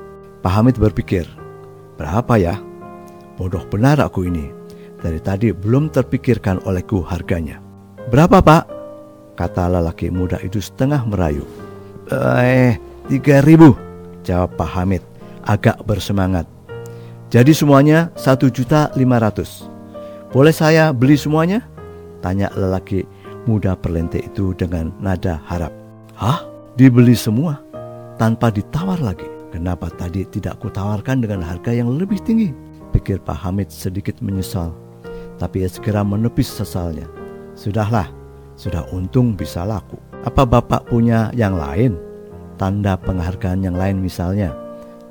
[0.44, 1.26] Pak Hamid berpikir,
[1.98, 2.54] berapa ya?
[3.36, 4.48] Bodoh benar aku ini.
[4.96, 7.60] Dari tadi belum terpikirkan olehku harganya.
[8.08, 8.62] Berapa pak?
[9.36, 11.44] Kata lelaki muda itu setengah merayu.
[12.08, 13.78] Eh, Tiga ribu,
[14.26, 14.98] jawab Pak Hamid
[15.46, 16.42] agak bersemangat.
[17.30, 19.70] Jadi semuanya satu juta lima ratus.
[20.34, 21.62] Boleh saya beli semuanya?
[22.18, 23.06] Tanya lelaki
[23.46, 25.70] muda perlente itu dengan nada harap.
[26.18, 26.42] Hah?
[26.74, 27.62] Dibeli semua?
[28.18, 29.30] Tanpa ditawar lagi?
[29.54, 32.50] Kenapa tadi tidak kutawarkan dengan harga yang lebih tinggi?
[32.90, 34.74] Pikir Pak Hamid sedikit menyesal.
[35.38, 37.06] Tapi ia segera menepis sesalnya.
[37.54, 38.10] Sudahlah,
[38.58, 39.94] sudah untung bisa laku.
[40.26, 42.05] Apa Bapak punya yang lain?
[42.56, 44.52] Tanda penghargaan yang lain misalnya?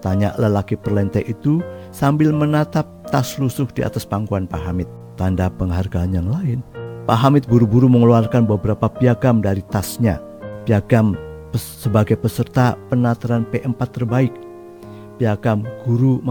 [0.05, 4.85] Tanya lelaki perlente itu sambil menatap tas lusuh di atas pangkuan Pak Hamid.
[5.17, 6.61] Tanda penghargaan yang lain?
[7.09, 10.21] Pak Hamid buru-buru mengeluarkan beberapa piagam dari tasnya.
[10.65, 11.17] Piagam
[11.57, 14.33] sebagai peserta penataran P4 terbaik.
[15.17, 16.21] Piagam guru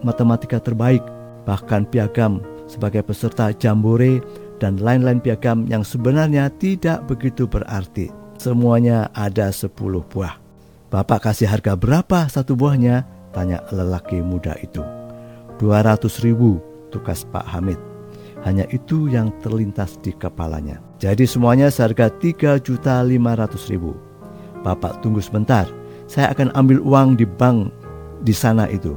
[0.00, 1.04] matematika terbaik.
[1.44, 4.24] Bahkan piagam sebagai peserta jambore
[4.64, 8.23] dan lain-lain piagam yang sebenarnya tidak begitu berarti.
[8.34, 10.36] Semuanya ada sepuluh buah.
[10.90, 13.06] Bapak kasih harga berapa satu buahnya?
[13.34, 14.82] Tanya lelaki muda itu.
[15.58, 16.62] Dua ratus ribu,
[16.94, 17.78] tukas Pak Hamid.
[18.46, 20.78] Hanya itu yang terlintas di kepalanya.
[21.00, 23.96] Jadi semuanya seharga tiga juta lima ratus ribu.
[24.62, 25.66] Bapak tunggu sebentar,
[26.06, 27.72] saya akan ambil uang di bank
[28.22, 28.94] di sana itu.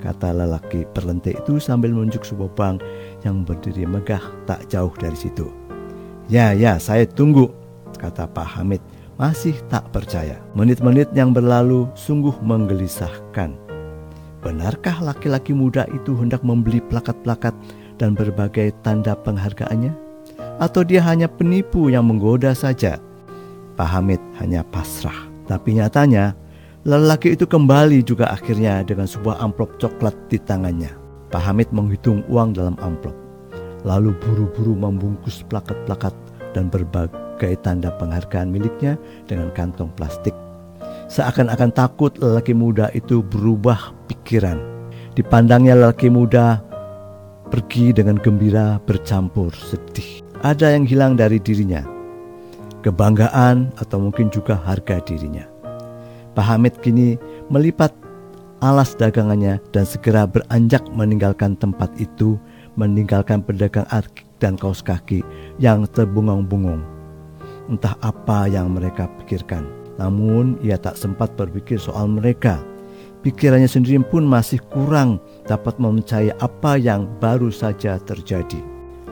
[0.00, 2.80] Kata lelaki perlente itu sambil menunjuk sebuah bank
[3.20, 5.48] yang berdiri megah tak jauh dari situ.
[6.30, 7.50] Ya, ya, saya tunggu,
[8.00, 8.80] kata Pak Hamid
[9.20, 10.40] masih tak percaya.
[10.56, 13.52] Menit-menit yang berlalu sungguh menggelisahkan.
[14.40, 17.52] Benarkah laki-laki muda itu hendak membeli plakat-plakat
[18.00, 19.92] dan berbagai tanda penghargaannya?
[20.56, 22.96] Atau dia hanya penipu yang menggoda saja?
[23.76, 25.28] Pak Hamid hanya pasrah.
[25.44, 26.32] Tapi nyatanya,
[26.88, 30.96] lelaki itu kembali juga akhirnya dengan sebuah amplop coklat di tangannya.
[31.28, 33.12] Pak Hamid menghitung uang dalam amplop.
[33.84, 36.12] Lalu buru-buru membungkus plakat-plakat
[36.56, 37.29] dan berbagai
[37.64, 40.36] tanda penghargaan miliknya dengan kantong plastik.
[41.10, 44.58] Seakan-akan takut lelaki muda itu berubah pikiran.
[45.18, 46.62] Dipandangnya lelaki muda
[47.50, 50.22] pergi dengan gembira bercampur sedih.
[50.46, 51.82] Ada yang hilang dari dirinya.
[52.80, 55.44] Kebanggaan atau mungkin juga harga dirinya.
[56.32, 57.18] Pak Hamid kini
[57.50, 57.92] melipat
[58.62, 62.38] alas dagangannya dan segera beranjak meninggalkan tempat itu,
[62.78, 63.84] meninggalkan pedagang
[64.40, 65.20] dan kaos kaki
[65.60, 66.99] yang terbungung-bungung.
[67.70, 69.62] Entah apa yang mereka pikirkan,
[69.94, 72.58] namun ia tak sempat berpikir soal mereka.
[73.22, 78.58] Pikirannya sendiri pun masih kurang dapat mempercayai apa yang baru saja terjadi.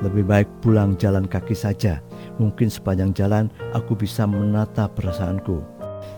[0.02, 2.02] Lebih baik pulang jalan kaki saja.
[2.42, 3.44] Mungkin sepanjang jalan
[3.78, 5.62] aku bisa menata perasaanku.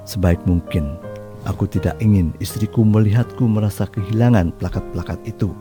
[0.08, 0.96] Sebaik mungkin,
[1.44, 5.52] aku tidak ingin istriku melihatku merasa kehilangan plakat-plakat itu.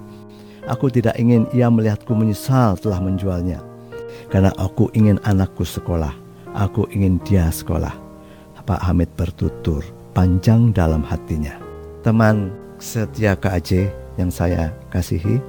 [0.71, 3.59] Aku tidak ingin ia melihatku menyesal telah menjualnya.
[4.31, 6.28] Karena aku ingin anakku sekolah.
[6.57, 8.09] Aku ingin dia sekolah.
[8.69, 9.81] Pak Hamid bertutur
[10.13, 11.57] panjang dalam hatinya.
[12.05, 13.89] Teman setia KAJ
[14.21, 15.41] yang saya kasihi,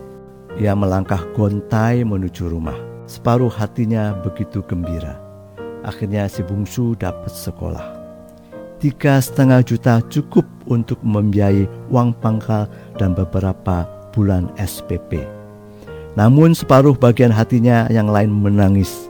[0.56, 2.80] ia melangkah gontai menuju rumah.
[3.04, 5.20] Separuh hatinya begitu gembira.
[5.84, 7.84] Akhirnya si bungsu dapat sekolah.
[8.80, 13.84] Tiga setengah juta cukup untuk membiayai uang pangkal dan beberapa
[14.16, 15.28] bulan SPP.
[16.16, 19.09] Namun separuh bagian hatinya yang lain menangis.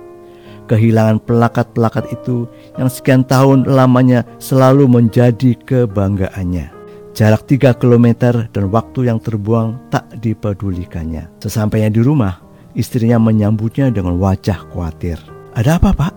[0.71, 2.47] Kehilangan pelakat-pelakat itu
[2.79, 6.71] yang sekian tahun lamanya selalu menjadi kebanggaannya.
[7.11, 8.07] Jarak 3 km
[8.55, 11.27] dan waktu yang terbuang tak dipedulikannya.
[11.43, 12.39] Sesampainya di rumah,
[12.79, 15.19] istrinya menyambutnya dengan wajah khawatir.
[15.59, 16.15] Ada apa pak?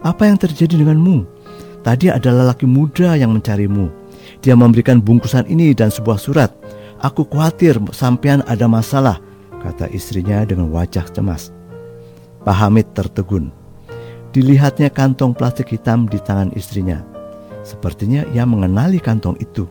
[0.00, 1.28] Apa yang terjadi denganmu?
[1.84, 3.92] Tadi ada lelaki muda yang mencarimu.
[4.40, 6.48] Dia memberikan bungkusan ini dan sebuah surat.
[7.04, 9.20] Aku khawatir sampean ada masalah,
[9.60, 11.52] kata istrinya dengan wajah cemas.
[12.48, 13.59] Pak Hamid tertegun.
[14.30, 17.02] Dilihatnya kantong plastik hitam di tangan istrinya.
[17.66, 19.66] Sepertinya ia mengenali kantong itu.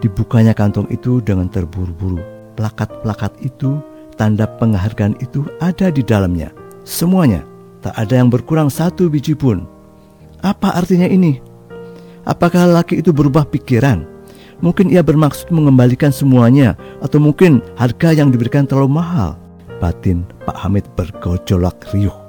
[0.00, 2.20] Dibukanya kantong itu dengan terburu-buru.
[2.56, 3.76] Plakat-plakat itu,
[4.16, 6.52] tanda penghargaan itu ada di dalamnya.
[6.88, 7.44] Semuanya,
[7.84, 9.68] tak ada yang berkurang satu biji pun.
[10.40, 11.40] Apa artinya ini?
[12.24, 14.08] Apakah laki itu berubah pikiran?
[14.64, 19.36] Mungkin ia bermaksud mengembalikan semuanya, atau mungkin harga yang diberikan terlalu mahal.
[19.84, 22.25] Batin Pak Hamid bergojolak riuh.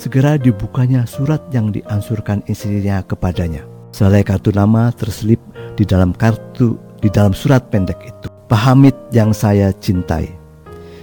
[0.00, 3.68] Segera dibukanya surat yang diansurkan istrinya kepadanya.
[3.92, 5.36] Selai kartu nama terselip
[5.76, 8.32] di dalam kartu di dalam surat pendek itu.
[8.48, 10.32] Pak Hamid yang saya cintai.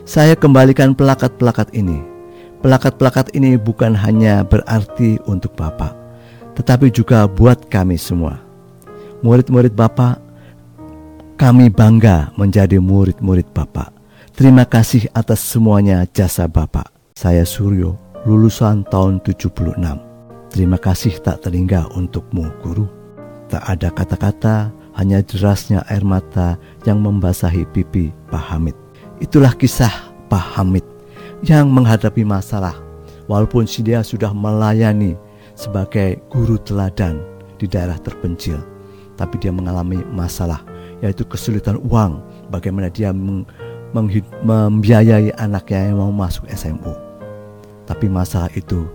[0.01, 2.01] Saya kembalikan pelakat-pelakat ini.
[2.65, 5.93] Pelakat-pelakat ini bukan hanya berarti untuk Bapak,
[6.57, 8.41] tetapi juga buat kami semua.
[9.21, 10.17] Murid-murid Bapak,
[11.37, 13.93] kami bangga menjadi murid-murid Bapak.
[14.33, 16.89] Terima kasih atas semuanya jasa Bapak.
[17.13, 17.97] Saya Suryo,
[18.27, 19.79] lulusan tahun 76.
[20.51, 22.83] Terima kasih tak terhingga untukmu, guru.
[23.47, 24.67] Tak ada kata-kata,
[24.99, 28.75] hanya derasnya air mata yang membasahi pipi Pak Hamid.
[29.23, 30.83] Itulah kisah Pak Hamid
[31.47, 32.75] yang menghadapi masalah
[33.31, 35.15] walaupun si dia sudah melayani
[35.55, 37.23] sebagai guru teladan
[37.55, 38.59] di daerah terpencil.
[39.15, 40.59] Tapi dia mengalami masalah
[40.99, 42.19] yaitu kesulitan uang
[42.51, 43.15] bagaimana dia
[44.43, 47.06] membiayai anaknya yang mau masuk SMU.
[47.87, 48.85] Tapi masalah itu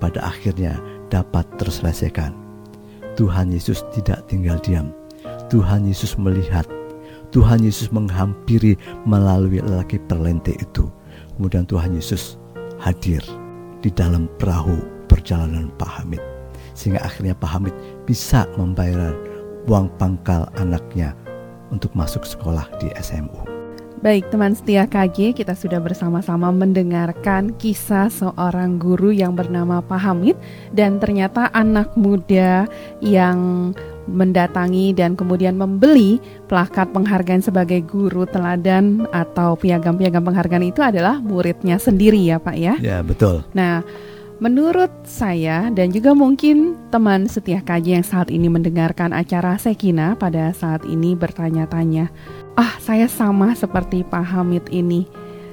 [0.00, 0.80] pada akhirnya
[1.12, 2.32] dapat terselesaikan.
[3.14, 4.94] Tuhan Yesus tidak tinggal diam.
[5.52, 6.64] Tuhan Yesus melihat.
[7.28, 10.88] Tuhan Yesus menghampiri melalui lelaki perlente itu.
[11.36, 12.40] Kemudian Tuhan Yesus
[12.80, 13.20] hadir
[13.84, 14.80] di dalam perahu
[15.12, 16.22] perjalanan Pak Hamid.
[16.72, 17.74] Sehingga akhirnya Pak Hamid
[18.08, 19.12] bisa membayar
[19.68, 21.12] uang pangkal anaknya
[21.68, 23.47] untuk masuk sekolah di SMU.
[23.98, 30.38] Baik teman setia KG, kita sudah bersama-sama mendengarkan kisah seorang guru yang bernama Pak Hamid
[30.70, 32.70] dan ternyata anak muda
[33.02, 33.74] yang
[34.06, 41.82] mendatangi dan kemudian membeli plakat penghargaan sebagai guru teladan atau piagam-piagam penghargaan itu adalah muridnya
[41.82, 42.78] sendiri ya Pak ya?
[42.78, 43.42] Ya betul.
[43.50, 43.82] Nah
[44.38, 50.54] Menurut saya dan juga mungkin teman setia KJ yang saat ini mendengarkan acara Sekina pada
[50.54, 52.06] saat ini bertanya-tanya,
[52.58, 55.06] ah saya sama seperti Pak Hamid ini.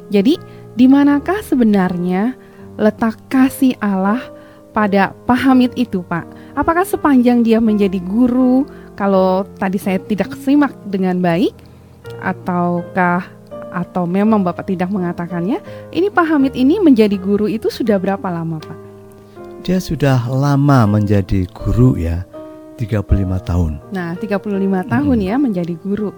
[0.09, 0.41] Jadi,
[0.73, 2.33] di manakah sebenarnya
[2.81, 4.19] letak kasih Allah
[4.73, 6.25] pada Pak Hamid itu, Pak?
[6.57, 8.65] Apakah sepanjang dia menjadi guru,
[8.97, 11.53] kalau tadi saya tidak simak dengan baik,
[12.25, 13.21] ataukah
[13.69, 15.61] atau memang Bapak tidak mengatakannya,
[15.93, 18.79] ini Pak Hamid ini menjadi guru itu sudah berapa lama Pak?
[19.65, 22.25] Dia sudah lama menjadi guru ya,
[22.77, 23.71] 35 tahun.
[23.89, 24.47] Nah, 35
[24.85, 25.27] tahun hmm.
[25.27, 26.13] ya menjadi guru.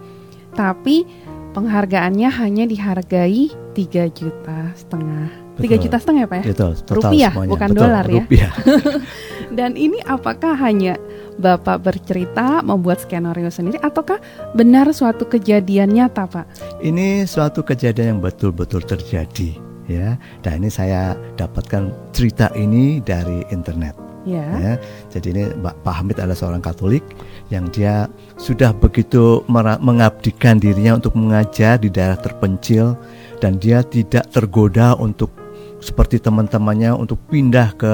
[0.58, 1.06] Tapi
[1.54, 5.48] penghargaannya hanya dihargai 3 juta setengah.
[5.58, 6.46] Tiga juta setengah ya Pak ya?
[6.54, 7.52] Betul, total rupiah, semuanya.
[7.54, 8.14] bukan Betul, dolar ya.
[8.14, 8.52] Rupiah.
[9.58, 10.94] Dan ini apakah hanya
[11.38, 14.18] Bapak bercerita membuat skenario sendiri ataukah
[14.58, 16.46] benar suatu kejadian nyata, Pak?
[16.82, 19.54] Ini suatu kejadian yang betul-betul terjadi,
[19.86, 20.18] ya.
[20.42, 23.94] Dan ini saya dapatkan cerita ini dari internet.
[24.26, 24.50] Ya.
[24.60, 24.74] ya.
[25.14, 27.06] Jadi ini Pak Hamid adalah seorang Katolik
[27.48, 29.44] yang dia sudah begitu
[29.80, 33.00] mengabdikan dirinya untuk mengajar di daerah terpencil
[33.40, 35.32] dan dia tidak tergoda untuk
[35.80, 37.94] seperti teman-temannya untuk pindah ke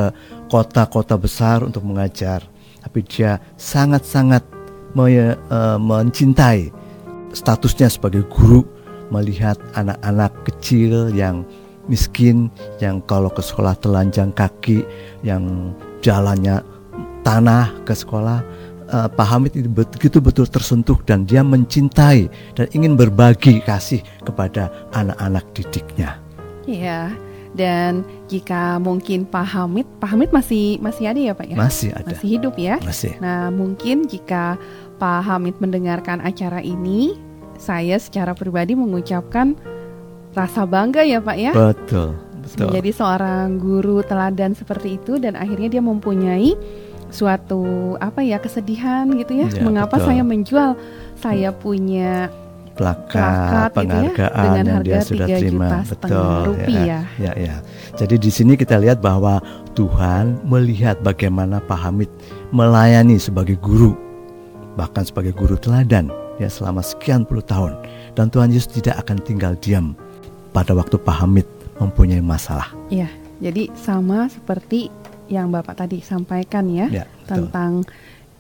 [0.50, 2.42] kota-kota besar untuk mengajar.
[2.82, 4.44] Tapi dia sangat-sangat
[4.96, 6.72] me, uh, mencintai
[7.34, 8.64] statusnya sebagai guru
[9.10, 11.46] melihat anak-anak kecil yang
[11.86, 12.48] miskin
[12.80, 14.88] yang kalau ke sekolah telanjang kaki
[15.26, 16.64] yang jalannya
[17.24, 18.44] tanah ke sekolah
[18.94, 24.70] uh, Pak Hamid itu begitu betul tersentuh dan dia mencintai dan ingin berbagi kasih kepada
[24.94, 26.22] anak-anak didiknya.
[26.70, 27.12] Iya.
[27.54, 31.56] Dan jika mungkin Pak Hamid, Pak Hamid masih masih ada ya Pak ya?
[31.58, 32.10] Masih ada.
[32.10, 32.82] Masih hidup ya?
[32.82, 33.14] Masih.
[33.22, 34.58] Nah mungkin jika
[34.98, 37.14] Pak Hamid mendengarkan acara ini,
[37.62, 39.54] saya secara pribadi mengucapkan
[40.34, 41.54] rasa bangga ya Pak ya?
[41.54, 42.18] Betul.
[42.44, 42.74] Betul.
[42.74, 46.58] Menjadi seorang guru teladan seperti itu dan akhirnya dia mempunyai
[47.14, 50.08] suatu apa ya kesedihan gitu ya, ya mengapa betul.
[50.10, 50.70] saya menjual
[51.14, 52.34] saya punya
[52.74, 57.04] plakat, plakat penghargaan gitu ya, dengan yang harga dia sudah terima betul rupiah.
[57.22, 57.56] Ya, ya ya
[58.02, 59.38] jadi di sini kita lihat bahwa
[59.78, 62.10] Tuhan melihat bagaimana Pak Hamid
[62.50, 63.94] melayani sebagai guru
[64.74, 66.10] bahkan sebagai guru teladan
[66.42, 67.78] ya selama sekian puluh tahun
[68.18, 69.94] dan Tuhan Yesus tidak akan tinggal diam
[70.50, 71.46] pada waktu Pak Hamid
[71.78, 72.74] mempunyai masalah.
[72.90, 74.90] Iya, jadi sama seperti
[75.32, 77.88] yang Bapak tadi sampaikan ya, ya tentang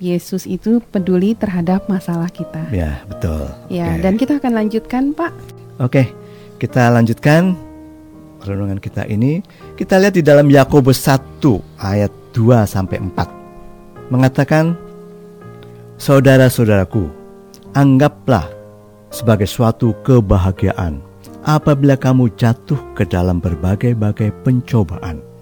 [0.04, 2.68] Yesus itu peduli terhadap masalah kita.
[2.76, 3.48] Ya, betul.
[3.72, 4.02] Ya, okay.
[4.04, 5.32] dan kita akan lanjutkan, Pak.
[5.80, 6.12] Oke,
[6.60, 7.56] kita lanjutkan
[8.44, 9.40] renungan kita ini,
[9.80, 11.40] kita lihat di dalam Yakobus 1
[11.80, 14.12] ayat 2 sampai 4.
[14.12, 14.76] Mengatakan,
[15.96, 17.08] Saudara-saudaraku,
[17.72, 18.52] anggaplah
[19.08, 21.00] sebagai suatu kebahagiaan
[21.48, 25.33] apabila kamu jatuh ke dalam berbagai-bagai pencobaan.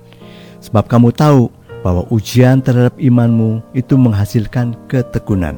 [0.61, 1.49] Sebab kamu tahu
[1.81, 5.57] bahwa ujian terhadap imanmu itu menghasilkan ketekunan.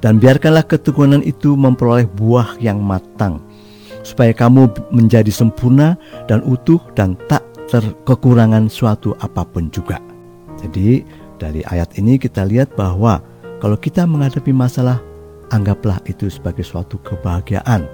[0.00, 3.44] Dan biarkanlah ketekunan itu memperoleh buah yang matang,
[4.00, 10.00] supaya kamu menjadi sempurna dan utuh dan tak terkekurangan suatu apa pun juga.
[10.56, 11.04] Jadi
[11.36, 13.20] dari ayat ini kita lihat bahwa
[13.60, 15.04] kalau kita menghadapi masalah,
[15.52, 17.84] anggaplah itu sebagai suatu kebahagiaan.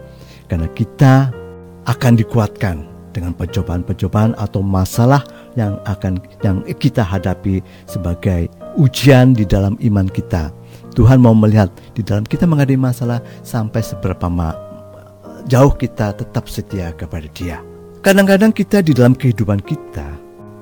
[0.47, 1.35] Karena kita
[1.91, 2.87] akan dikuatkan
[3.17, 5.25] dengan percobaan-percobaan atau masalah
[5.57, 10.53] yang akan yang kita hadapi sebagai ujian di dalam iman kita.
[10.93, 14.53] Tuhan mau melihat di dalam kita menghadapi masalah sampai seberapa ma
[15.49, 17.65] jauh kita tetap setia kepada Dia.
[18.05, 20.05] Kadang-kadang kita di dalam kehidupan kita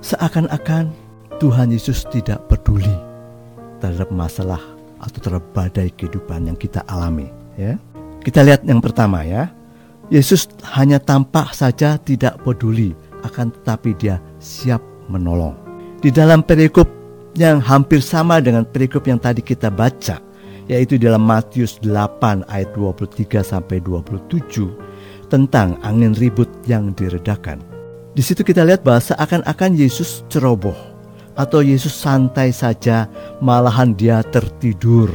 [0.06, 0.94] seakan-akan
[1.42, 2.94] Tuhan Yesus tidak peduli
[3.82, 4.62] terhadap masalah
[5.02, 7.28] atau terhadap badai kehidupan yang kita alami.
[7.58, 7.76] Ya,
[8.22, 9.50] kita lihat yang pertama ya.
[10.12, 12.92] Yesus hanya tampak saja tidak peduli,
[13.24, 15.56] akan tetapi Dia siap menolong.
[16.04, 16.84] Di dalam perikop
[17.34, 20.20] yang hampir sama dengan perikop yang tadi kita baca,
[20.68, 27.60] yaitu dalam Matius 8 ayat 23 sampai 27 tentang angin ribut yang diredakan.
[28.14, 30.76] Di situ kita lihat bahwa seakan-akan Yesus ceroboh
[31.34, 33.10] atau Yesus santai saja,
[33.42, 35.10] malahan dia tertidur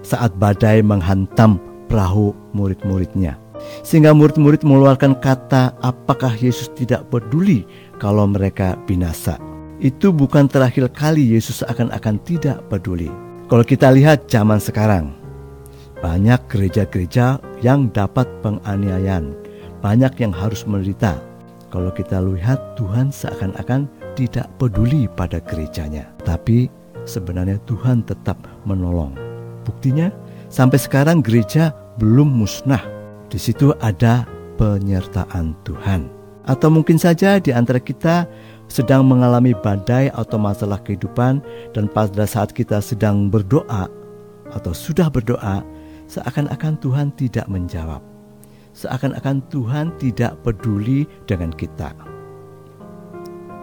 [0.00, 1.60] saat badai menghantam
[1.90, 3.43] perahu murid-muridnya.
[3.84, 7.64] Sehingga murid-murid mengeluarkan kata, "Apakah Yesus tidak peduli
[8.00, 9.36] kalau mereka binasa?"
[9.82, 13.10] Itu bukan terakhir kali Yesus akan-akan tidak peduli.
[13.50, 15.12] Kalau kita lihat zaman sekarang,
[16.00, 19.36] banyak gereja-gereja yang dapat penganiayaan,
[19.84, 21.20] banyak yang harus menderita.
[21.68, 26.70] Kalau kita lihat Tuhan seakan-akan tidak peduli pada gerejanya, tapi
[27.04, 29.12] sebenarnya Tuhan tetap menolong.
[29.66, 30.08] Buktinya,
[30.48, 32.80] sampai sekarang gereja belum musnah.
[33.34, 34.22] Di situ ada
[34.62, 36.06] penyertaan Tuhan.
[36.46, 38.30] Atau mungkin saja di antara kita
[38.70, 41.42] sedang mengalami badai atau masalah kehidupan
[41.74, 43.90] dan pada saat kita sedang berdoa
[44.54, 45.66] atau sudah berdoa,
[46.06, 47.98] seakan-akan Tuhan tidak menjawab.
[48.70, 51.90] Seakan-akan Tuhan tidak peduli dengan kita.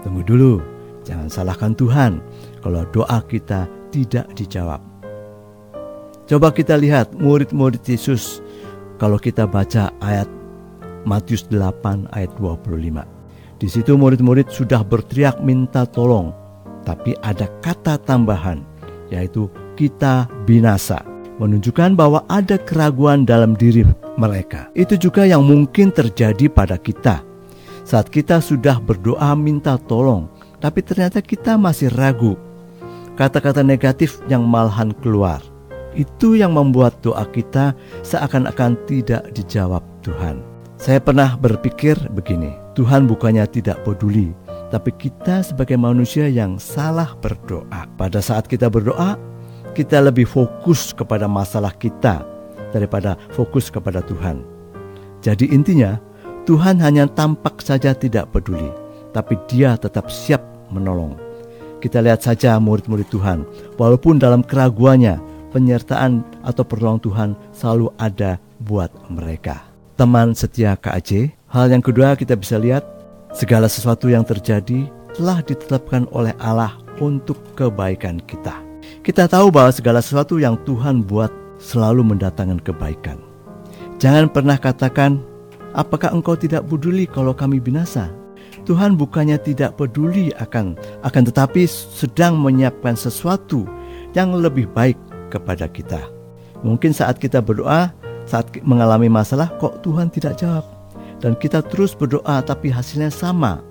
[0.04, 0.60] Tunggu dulu,
[1.08, 2.20] jangan salahkan Tuhan
[2.60, 4.84] kalau doa kita tidak dijawab.
[6.28, 8.44] Coba kita lihat murid-murid Yesus
[9.02, 10.30] kalau kita baca ayat
[11.10, 13.02] Matius 8 ayat 25.
[13.58, 16.30] Di situ murid-murid sudah berteriak minta tolong,
[16.86, 18.62] tapi ada kata tambahan
[19.10, 21.02] yaitu kita binasa
[21.42, 23.82] menunjukkan bahwa ada keraguan dalam diri
[24.22, 24.70] mereka.
[24.78, 27.26] Itu juga yang mungkin terjadi pada kita
[27.82, 30.30] saat kita sudah berdoa minta tolong,
[30.62, 32.38] tapi ternyata kita masih ragu.
[33.18, 35.51] Kata-kata negatif yang malahan keluar.
[35.92, 37.76] Itu yang membuat doa kita
[38.08, 40.40] seakan-akan tidak dijawab Tuhan.
[40.82, 44.34] Saya pernah berpikir begini, Tuhan bukannya tidak peduli,
[44.74, 47.86] tapi kita sebagai manusia yang salah berdoa.
[48.00, 49.20] Pada saat kita berdoa,
[49.78, 52.26] kita lebih fokus kepada masalah kita
[52.74, 54.42] daripada fokus kepada Tuhan.
[55.22, 56.02] Jadi intinya,
[56.50, 58.74] Tuhan hanya tampak saja tidak peduli,
[59.14, 60.42] tapi Dia tetap siap
[60.74, 61.14] menolong.
[61.78, 63.46] Kita lihat saja murid-murid Tuhan,
[63.78, 69.68] walaupun dalam keraguannya, penyertaan atau pertolongan Tuhan selalu ada buat mereka.
[70.00, 72.88] Teman setia KAJ, hal yang kedua kita bisa lihat,
[73.36, 76.74] segala sesuatu yang terjadi telah ditetapkan oleh Allah
[77.04, 78.56] untuk kebaikan kita.
[79.04, 81.30] Kita tahu bahwa segala sesuatu yang Tuhan buat
[81.62, 83.22] selalu mendatangkan kebaikan.
[84.02, 85.22] Jangan pernah katakan,
[85.72, 88.12] Apakah engkau tidak peduli kalau kami binasa?
[88.68, 90.76] Tuhan bukannya tidak peduli akan
[91.08, 93.64] akan tetapi sedang menyiapkan sesuatu
[94.12, 95.00] yang lebih baik
[95.32, 96.04] kepada kita.
[96.62, 97.96] Mungkin saat kita berdoa,
[98.28, 100.68] saat mengalami masalah kok Tuhan tidak jawab
[101.24, 103.64] dan kita terus berdoa tapi hasilnya sama.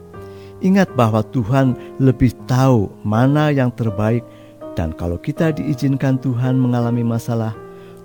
[0.61, 4.25] Ingat bahwa Tuhan lebih tahu mana yang terbaik
[4.79, 7.57] dan kalau kita diizinkan Tuhan mengalami masalah,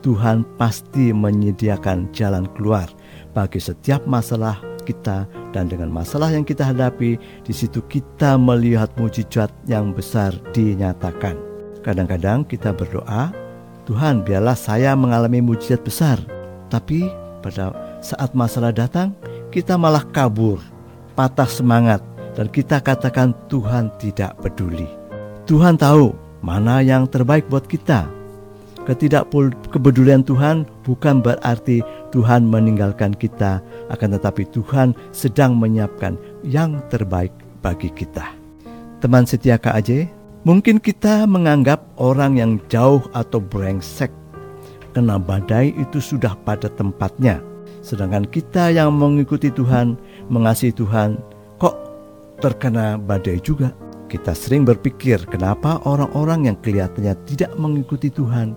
[0.02, 2.90] Tuhan pasti menyediakan jalan keluar
[3.34, 9.50] bagi setiap masalah kita dan dengan masalah yang kita hadapi di situ kita melihat mujizat
[9.66, 11.36] yang besar dinyatakan.
[11.82, 13.34] Kadang-kadang kita berdoa,
[13.86, 16.18] Tuhan biarlah saya mengalami mujizat besar.
[16.74, 17.06] Tapi
[17.46, 17.70] pada
[18.02, 19.14] saat masalah datang,
[19.54, 20.58] kita malah kabur,
[21.14, 22.02] patah semangat
[22.34, 24.90] dan kita katakan Tuhan tidak peduli.
[25.46, 28.10] Tuhan tahu mana yang terbaik buat kita.
[28.86, 31.82] Ketidakkepedulian Tuhan bukan berarti
[32.14, 33.58] Tuhan meninggalkan kita,
[33.90, 36.14] akan tetapi Tuhan sedang menyiapkan
[36.46, 37.34] yang terbaik
[37.66, 38.30] bagi kita.
[39.02, 40.06] Teman setia KAJ,
[40.46, 44.14] mungkin kita menganggap orang yang jauh atau brengsek
[44.96, 47.44] kena badai itu sudah pada tempatnya.
[47.84, 50.00] Sedangkan kita yang mengikuti Tuhan,
[50.32, 51.20] mengasihi Tuhan,
[51.60, 51.76] kok
[52.40, 53.76] terkena badai juga?
[54.08, 58.56] Kita sering berpikir kenapa orang-orang yang kelihatannya tidak mengikuti Tuhan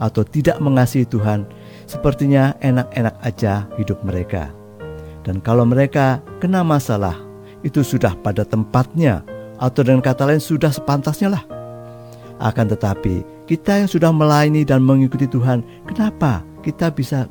[0.00, 1.44] atau tidak mengasihi Tuhan,
[1.84, 4.48] sepertinya enak-enak aja hidup mereka.
[5.26, 7.18] Dan kalau mereka kena masalah,
[7.66, 9.26] itu sudah pada tempatnya,
[9.60, 11.44] atau dengan kata lain sudah sepantasnya lah.
[12.36, 17.24] Akan tetapi, kita yang sudah melayani dan mengikuti Tuhan, kenapa kita bisa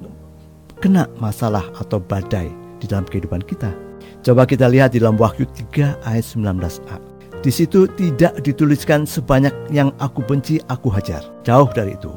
[0.82, 2.50] kena masalah atau badai
[2.82, 3.70] di dalam kehidupan kita?
[4.26, 6.98] Coba kita lihat di dalam Wahyu 3 ayat 19a.
[7.46, 11.22] Di situ tidak dituliskan sebanyak yang aku benci aku hajar.
[11.46, 12.10] Jauh dari itu.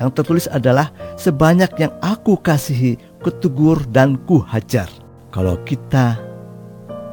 [0.00, 0.88] Yang tertulis adalah
[1.20, 4.88] sebanyak yang aku kasihi, ketugur dan ku hajar.
[5.28, 6.16] Kalau kita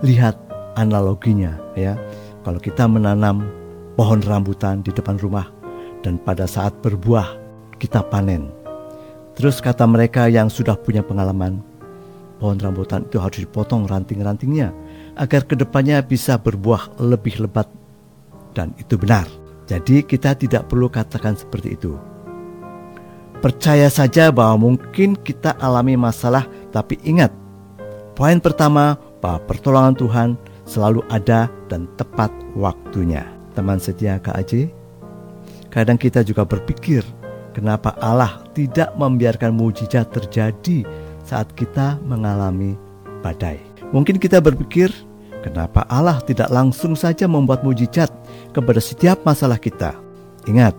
[0.08, 0.40] lihat
[0.80, 2.00] analoginya ya.
[2.44, 3.48] Kalau kita menanam
[3.96, 5.48] pohon rambutan di depan rumah
[6.04, 7.40] dan pada saat berbuah
[7.80, 8.52] kita panen.
[9.34, 11.64] Terus kata mereka yang sudah punya pengalaman,
[12.38, 14.76] pohon rambutan itu harus dipotong ranting-rantingnya
[15.16, 17.66] agar ke depannya bisa berbuah lebih lebat
[18.52, 19.26] dan itu benar.
[19.64, 21.96] Jadi kita tidak perlu katakan seperti itu.
[23.40, 27.32] Percaya saja bahwa mungkin kita alami masalah, tapi ingat,
[28.16, 30.30] poin pertama bahwa pertolongan Tuhan
[30.74, 33.22] selalu ada dan tepat waktunya.
[33.54, 34.74] Teman setia KAJ,
[35.70, 37.06] kadang kita juga berpikir,
[37.54, 40.82] kenapa Allah tidak membiarkan mujizat terjadi
[41.22, 42.74] saat kita mengalami
[43.22, 43.62] badai.
[43.94, 44.90] Mungkin kita berpikir,
[45.46, 48.10] kenapa Allah tidak langsung saja membuat mujizat
[48.58, 49.94] kepada setiap masalah kita.
[50.50, 50.74] Ingat,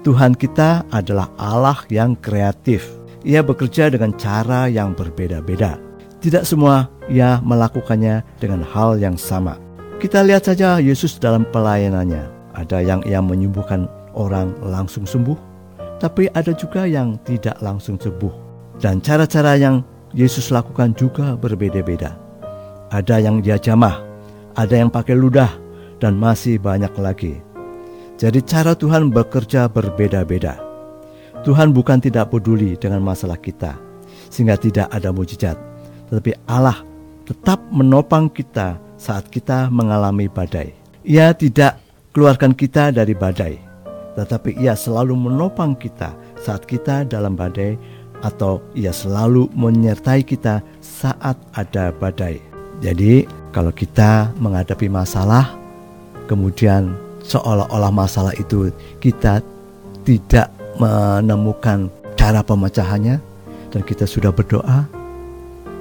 [0.00, 2.88] Tuhan kita adalah Allah yang kreatif.
[3.28, 5.87] Ia bekerja dengan cara yang berbeda-beda.
[6.18, 9.54] Tidak semua ia melakukannya dengan hal yang sama.
[10.02, 12.26] Kita lihat saja Yesus dalam pelayanannya.
[12.58, 13.86] Ada yang ia menyembuhkan
[14.18, 15.38] orang langsung sembuh,
[16.02, 18.34] tapi ada juga yang tidak langsung sembuh.
[18.82, 22.18] Dan cara-cara yang Yesus lakukan juga berbeda-beda.
[22.90, 24.02] Ada yang dia jamah,
[24.58, 25.50] ada yang pakai ludah,
[26.02, 27.38] dan masih banyak lagi.
[28.18, 30.58] Jadi cara Tuhan bekerja berbeda-beda.
[31.46, 33.78] Tuhan bukan tidak peduli dengan masalah kita,
[34.26, 35.54] sehingga tidak ada mujizat.
[36.08, 36.80] Tetapi Allah
[37.28, 40.72] tetap menopang kita saat kita mengalami badai.
[41.04, 41.78] Ia tidak
[42.16, 43.60] keluarkan kita dari badai,
[44.18, 47.78] tetapi ia selalu menopang kita saat kita dalam badai
[48.26, 52.42] atau ia selalu menyertai kita saat ada badai.
[52.82, 55.54] Jadi, kalau kita menghadapi masalah,
[56.26, 59.42] kemudian seolah-olah masalah itu kita
[60.02, 63.18] tidak menemukan cara pemecahannya
[63.70, 64.97] dan kita sudah berdoa.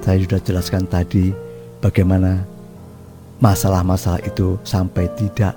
[0.08, 1.36] Saya sudah jelaskan tadi
[1.84, 2.39] bagaimana
[3.43, 5.51] masalah-masalah itu sampai tidak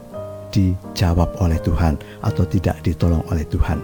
[0.50, 3.78] dijawab oleh Tuhan atau tidak ditolong oleh Tuhan.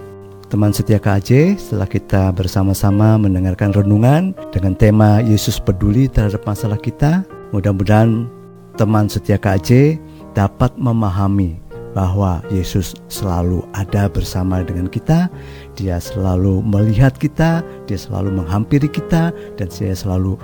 [0.51, 7.23] Teman setia KAJ, setelah kita bersama-sama mendengarkan renungan dengan tema Yesus peduli terhadap masalah kita,
[7.55, 8.27] mudah-mudahan
[8.75, 10.03] teman setia KAJ
[10.35, 11.63] dapat memahami
[11.95, 15.31] bahwa Yesus selalu ada bersama dengan kita,
[15.77, 20.41] Dia selalu melihat kita, Dia selalu menghampiri kita, dan Dia selalu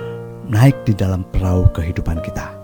[0.53, 2.62] naik di dalam perahu kehidupan kita.